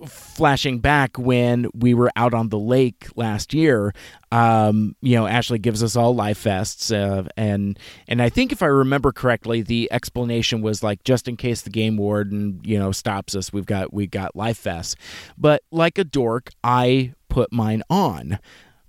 [0.06, 3.92] flashing back when we were out on the lake last year,
[4.32, 8.62] um, you know, Ashley gives us all life vests, uh, and and I think if
[8.62, 12.92] I remember correctly, the explanation was like just in case the game warden you know
[12.92, 14.96] stops us, we've got we've got life vests.
[15.36, 18.38] But like a dork, I put mine on,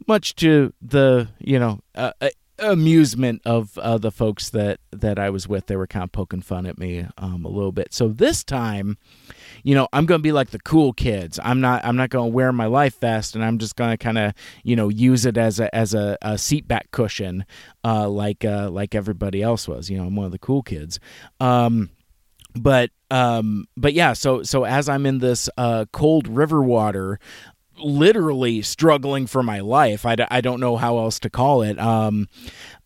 [0.08, 1.80] much to the you know.
[1.96, 2.30] Uh, uh
[2.62, 5.66] amusement of uh, the folks that that I was with.
[5.66, 7.94] They were kind of poking fun at me um, a little bit.
[7.94, 8.98] So this time,
[9.64, 11.40] you know, I'm going to be like the cool kids.
[11.44, 11.84] I'm not.
[11.84, 14.34] I'm not going to wear my life vest, and I'm just going to kind of
[14.64, 17.46] you know use it as a as a, a seat back cushion,
[17.84, 19.90] uh, like uh, like everybody else was.
[19.90, 21.00] You know, I'm one of the cool kids.
[21.40, 21.90] Um,
[22.56, 24.14] but um, but yeah.
[24.14, 27.20] So so as I'm in this uh, cold river water,
[27.84, 30.06] literally struggling for my life.
[30.06, 31.80] I, I don't know how else to call it.
[31.80, 32.28] Um,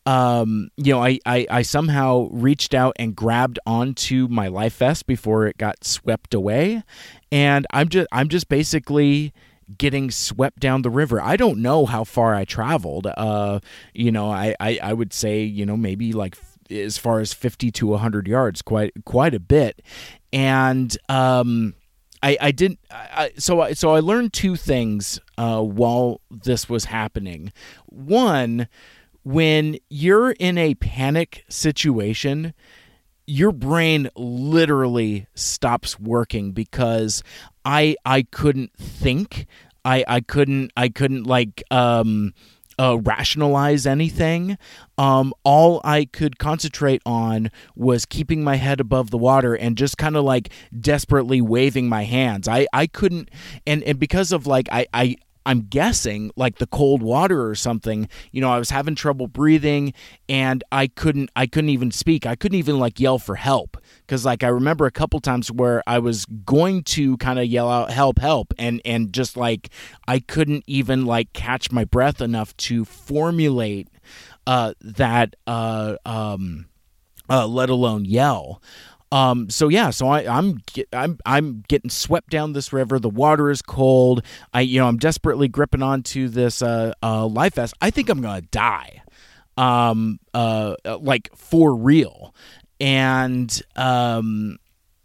[0.06, 5.08] um, you know, I, I, I somehow reached out and grabbed onto my life vest
[5.08, 6.84] before it got swept away,
[7.32, 9.34] and I'm just I'm just basically
[9.78, 11.20] getting swept down the river.
[11.20, 13.08] I don't know how far I traveled.
[13.18, 13.62] Uh,
[13.96, 16.38] you know, I, I, I would say you know maybe like
[16.70, 19.84] as far as 50 to 100 yards quite quite a bit
[20.34, 21.76] and um
[22.24, 22.80] I, I didn't.
[22.90, 27.52] I, so I, so I learned two things uh, while this was happening.
[27.86, 28.68] One,
[29.24, 32.54] when you're in a panic situation,
[33.28, 37.24] your brain literally stops working because
[37.64, 39.48] I I couldn't think.
[39.84, 42.34] I I couldn't I couldn't like um
[42.80, 44.58] uh, rationalize anything.
[44.98, 49.98] Um, all I could concentrate on was keeping my head above the water and just
[49.98, 50.50] kind of like
[50.80, 52.48] desperately waving my hands.
[52.48, 53.30] I, I couldn't,
[53.66, 55.16] and, and because of like, I, I,
[55.46, 58.10] I'm guessing like the cold water or something.
[58.32, 59.94] You know, I was having trouble breathing
[60.28, 62.26] and I couldn't I couldn't even speak.
[62.26, 63.78] I couldn't even like yell for help
[64.08, 67.70] cuz like I remember a couple times where I was going to kind of yell
[67.70, 69.70] out help help and and just like
[70.08, 73.88] I couldn't even like catch my breath enough to formulate
[74.48, 76.66] uh that uh um
[77.30, 78.62] uh let alone yell.
[79.12, 83.00] Um, so yeah, so I, I'm I'm I'm getting swept down this river.
[83.00, 84.26] The water is cold.
[84.54, 87.76] I you know I'm desperately gripping onto this uh, uh, life vest.
[87.82, 89.04] I think I'm gonna die,
[89.58, 92.34] um, uh, like for real.
[92.80, 94.58] And um,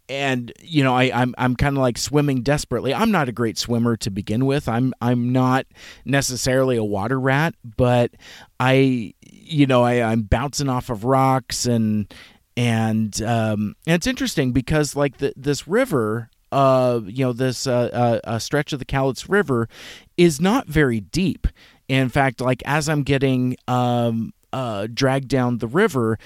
[0.09, 2.93] and you know I, I'm I'm kind of like swimming desperately.
[2.93, 4.67] I'm not a great swimmer to begin with.
[4.67, 5.65] I'm I'm not
[6.03, 8.11] necessarily a water rat, but
[8.59, 12.13] I you know I, I'm bouncing off of rocks and
[12.57, 18.19] and um, and it's interesting because like the, this river uh, you know this uh,
[18.23, 19.69] uh, stretch of the Cowlitz River
[20.17, 21.47] is not very deep.
[21.87, 26.19] In fact, like as I'm getting um, uh, dragged down the river,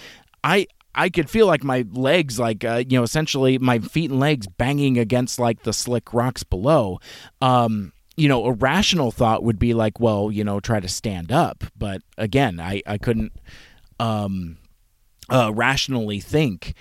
[0.43, 4.19] I I could feel like my legs, like uh, you know, essentially my feet and
[4.19, 6.99] legs banging against like the slick rocks below.
[7.41, 11.31] Um, you know, a rational thought would be like, well, you know, try to stand
[11.31, 11.65] up.
[11.77, 13.33] But again, I I couldn't.
[13.99, 14.57] Um,
[15.29, 16.73] uh, rationally think.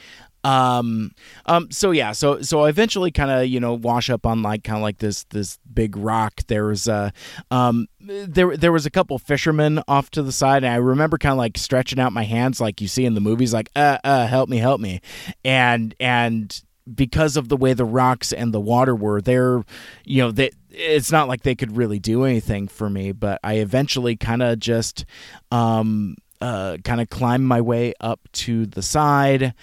[0.45, 1.12] Um,
[1.47, 4.62] um, so yeah, so so I eventually kind of you know wash up on like
[4.62, 6.42] kind of like this this big rock.
[6.47, 7.12] There was a
[7.51, 11.32] um, there there was a couple fishermen off to the side, and I remember kind
[11.32, 14.26] of like stretching out my hands like you see in the movies, like uh uh
[14.26, 15.01] help me help me,
[15.45, 16.62] and and
[16.95, 19.64] because of the way the rocks and the water were, they're
[20.05, 23.55] you know they it's not like they could really do anything for me, but I
[23.55, 25.07] eventually kind of just
[25.51, 29.55] um uh, kind of climb my way up to the side,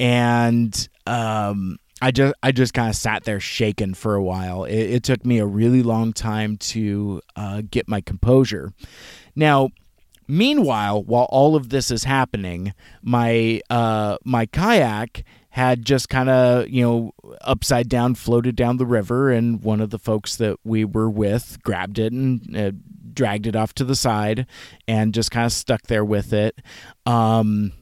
[0.00, 4.64] and um, I just I just kind of sat there shaken for a while.
[4.64, 8.72] It, it, took me a really long time to uh, get my composure.
[9.36, 9.68] Now,
[10.26, 16.68] meanwhile, while all of this is happening, my uh, my kayak had just kind of,
[16.68, 17.12] you know,
[17.42, 21.62] upside down floated down the river, and one of the folks that we were with
[21.62, 22.72] grabbed it and uh,
[23.14, 24.46] dragged it off to the side
[24.86, 26.60] and just kind of stuck there with it.
[27.06, 27.72] Um,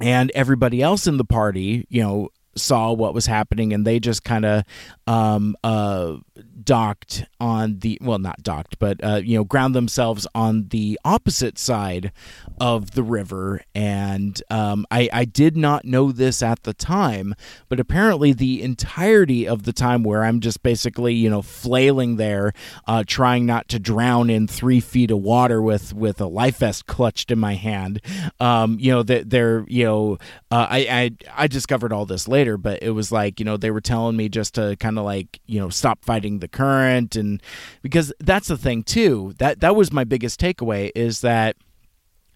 [0.00, 4.24] and everybody else in the party, you know, saw what was happening and they just
[4.24, 4.64] kind of
[5.06, 6.16] um, uh,
[6.62, 11.58] docked on the well not docked but uh, you know ground themselves on the opposite
[11.58, 12.12] side
[12.60, 13.62] of the river.
[13.74, 17.34] And um, I, I did not know this at the time
[17.68, 22.52] but apparently the entirety of the time where i'm just basically you know flailing there
[22.86, 26.86] uh, trying not to drown in three feet of water with with a life vest
[26.86, 28.00] clutched in my hand
[28.40, 30.18] um, you know that they're you know
[30.50, 31.10] uh, I, I
[31.44, 34.28] i discovered all this later but it was like you know they were telling me
[34.28, 37.42] just to kind of like you know stop fighting the current and
[37.82, 41.56] because that's the thing too that that was my biggest takeaway is that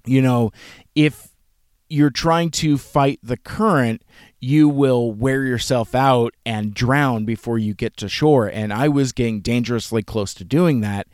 [0.07, 0.51] you know
[0.95, 1.33] if
[1.93, 4.03] you're trying to fight the current,
[4.41, 8.47] you will wear yourself out and drown before you get to shore.
[8.47, 11.07] And I was getting dangerously close to doing that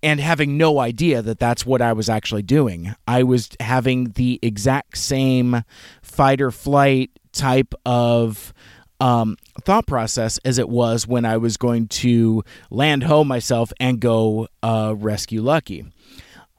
[0.00, 2.94] and having no idea that that's what I was actually doing.
[3.08, 5.64] I was having the exact same
[6.02, 8.54] fight or flight type of
[9.00, 14.00] um, thought process as it was when I was going to land home myself and
[14.00, 15.86] go uh, rescue Lucky.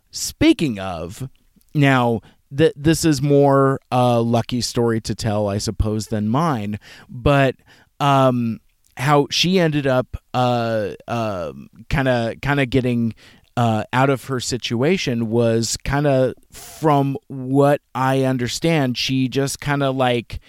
[0.09, 1.29] Speaking of,
[1.73, 2.21] now
[2.55, 7.55] th- this is more uh, Lucky's story to tell, I suppose, than mine, but
[7.99, 8.59] um,
[8.97, 13.13] how she ended up kind of kind of getting
[13.57, 19.83] uh, out of her situation was kind of from what I understand, she just kind
[19.83, 20.39] of like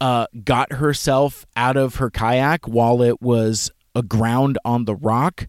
[0.00, 5.46] uh, got herself out of her kayak while it was aground on the rock,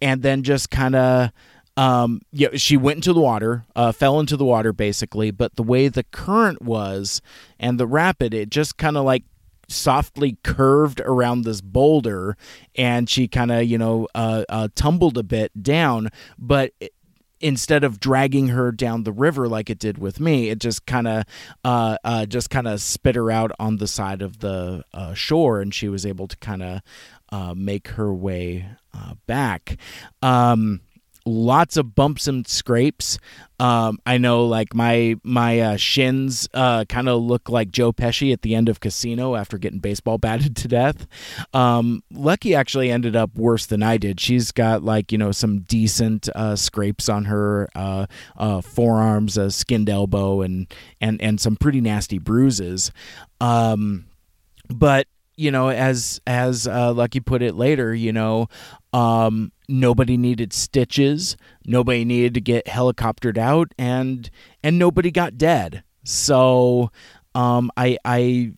[0.00, 1.30] and then just kind of.
[1.78, 5.62] Um, yeah, she went into the water, uh, fell into the water basically, but the
[5.62, 7.20] way the current was
[7.60, 9.24] and the rapid, it just kind of like
[9.68, 12.36] softly curved around this boulder
[12.76, 16.72] and she kind of you know uh, uh, tumbled a bit down but
[17.40, 21.06] instead of dragging her down the river like it did with me it just kind
[21.06, 21.24] of
[21.64, 25.60] uh, uh, just kind of spit her out on the side of the uh, shore
[25.60, 26.80] and she was able to kind of
[27.30, 29.76] uh, make her way uh, back.
[30.22, 30.80] Um,
[31.26, 33.18] lots of bumps and scrapes.
[33.58, 38.32] Um, I know, like my my uh, shins uh, kind of look like Joe Pesci
[38.32, 41.06] at the end of Casino after getting baseball batted to death.
[41.52, 44.20] Um, Lucky actually ended up worse than I did.
[44.20, 48.06] She's got like you know some decent uh, scrapes on her uh,
[48.36, 52.92] uh, forearms, a skinned elbow, and and and some pretty nasty bruises.
[53.40, 54.06] Um,
[54.68, 55.06] but
[55.36, 58.48] you know, as as uh, Lucky put it later, you know,
[58.92, 64.30] um, nobody needed stitches, nobody needed to get helicoptered out, and
[64.62, 65.82] and nobody got dead.
[66.04, 66.90] So,
[67.34, 68.52] um, I I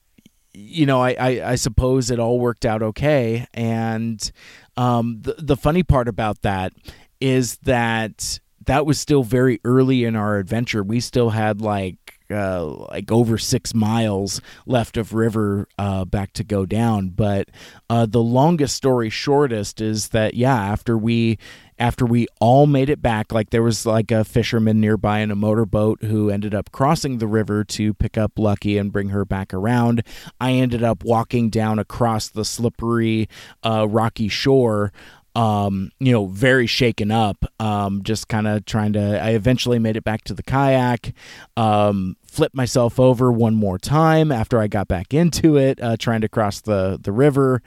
[0.58, 3.46] you know, I, I, I suppose it all worked out okay.
[3.54, 4.30] And
[4.76, 6.72] um, the the funny part about that
[7.20, 10.82] is that that was still very early in our adventure.
[10.82, 16.44] We still had like uh, like over six miles left of river uh, back to
[16.44, 17.08] go down.
[17.10, 17.48] But
[17.88, 21.38] uh, the longest story shortest is that yeah, after we
[21.78, 25.36] after we all made it back, like there was like a fisherman nearby in a
[25.36, 29.54] motorboat who ended up crossing the river to pick up Lucky and bring her back
[29.54, 30.02] around.
[30.40, 33.28] I ended up walking down across the slippery,
[33.62, 34.92] uh, rocky shore
[35.38, 39.22] um, you know, very shaken up, um, just kind of trying to.
[39.22, 41.14] I eventually made it back to the kayak,
[41.56, 46.22] um, flipped myself over one more time after I got back into it, uh, trying
[46.22, 47.62] to cross the the river,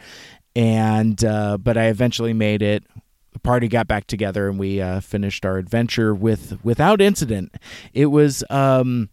[0.53, 2.84] and uh, but I eventually made it.
[3.32, 7.55] The party got back together and we uh, finished our adventure with without incident.
[7.93, 9.07] It was, um,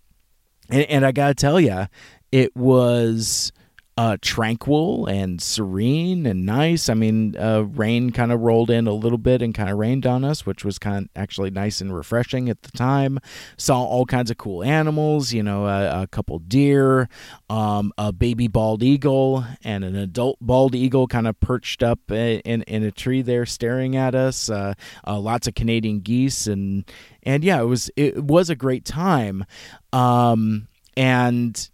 [0.69, 1.87] and, and I gotta tell you,
[2.33, 3.53] it was
[3.99, 6.89] uh, tranquil and serene and nice.
[6.89, 10.07] I mean, uh, rain kind of rolled in a little bit and kind of rained
[10.07, 13.19] on us, which was kind of actually nice and refreshing at the time.
[13.57, 17.09] Saw all kinds of cool animals, you know, a, a couple deer,
[17.51, 22.63] um, a baby bald eagle, and an adult bald eagle kind of perched up in,
[22.63, 24.49] in a tree there staring at us.
[24.49, 24.75] Uh,
[25.09, 26.89] uh, lots of Canadian geese and
[27.25, 29.45] and yeah, it was it was a great time.
[29.93, 31.69] Um, and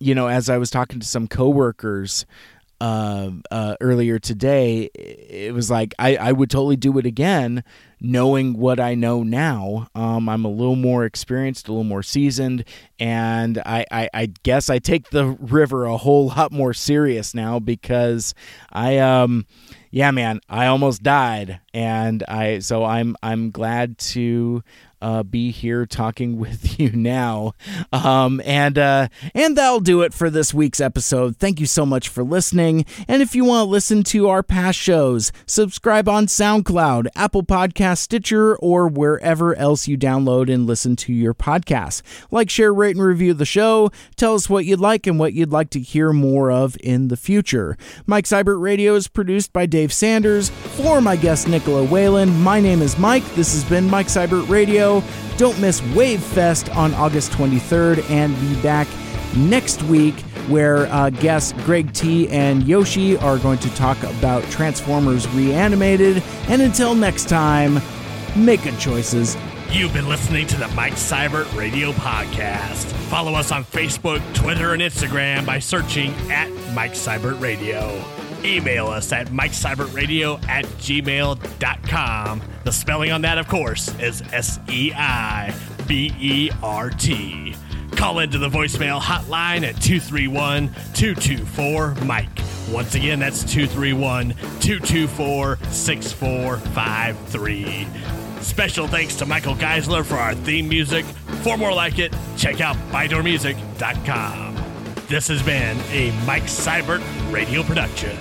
[0.00, 2.26] you know, as I was talking to some coworkers
[2.80, 7.62] uh, uh, earlier today, it was like I, I would totally do it again,
[8.00, 9.88] knowing what I know now.
[9.94, 12.64] Um, I'm a little more experienced, a little more seasoned,
[12.98, 17.58] and I, I, I guess I take the river a whole lot more serious now
[17.58, 18.34] because
[18.72, 19.46] I um
[19.90, 24.62] yeah man I almost died and I so I'm I'm glad to
[25.00, 27.54] uh, be here talking with you now.
[27.92, 31.36] Um, and uh, and that'll do it for this week's episode.
[31.36, 32.84] Thank you so much for listening.
[33.08, 37.98] And if you want to listen to our past shows, subscribe on SoundCloud, Apple Podcast,
[37.98, 42.02] Stitcher, or wherever else you download and listen to your podcasts.
[42.30, 43.90] Like, share, rate, and review the show.
[44.16, 47.16] Tell us what you'd like and what you'd like to hear more of in the
[47.16, 47.76] future.
[48.06, 50.50] Mike Seibert Radio is produced by Dave Sanders.
[50.50, 53.24] For my guest Nicola Whalen, my name is Mike.
[53.34, 54.89] This has been Mike Seibert Radio.
[55.36, 58.88] Don't miss Wavefest on August 23rd and be back
[59.36, 60.18] next week
[60.48, 66.22] where uh, guests Greg T and Yoshi are going to talk about Transformers Reanimated.
[66.48, 67.80] And until next time,
[68.36, 69.36] make good choices.
[69.70, 72.86] You've been listening to the Mike Seibert Radio Podcast.
[73.08, 78.19] Follow us on Facebook, Twitter, and Instagram by searching at Mike Seibert Radio.
[78.44, 82.42] Email us at MikeSeibertRadio at gmail.com.
[82.64, 85.54] The spelling on that, of course, is S E I
[85.86, 87.54] B E R T.
[87.92, 92.28] Call into the voicemail hotline at 231 224 Mike.
[92.70, 94.30] Once again, that's 231
[94.60, 97.86] 224 6453.
[98.40, 101.04] Special thanks to Michael Geisler for our theme music.
[101.42, 104.54] For more like it, check out bydoormusic.com.
[105.08, 107.02] This has been a Mike Seibert
[107.32, 108.16] radio production.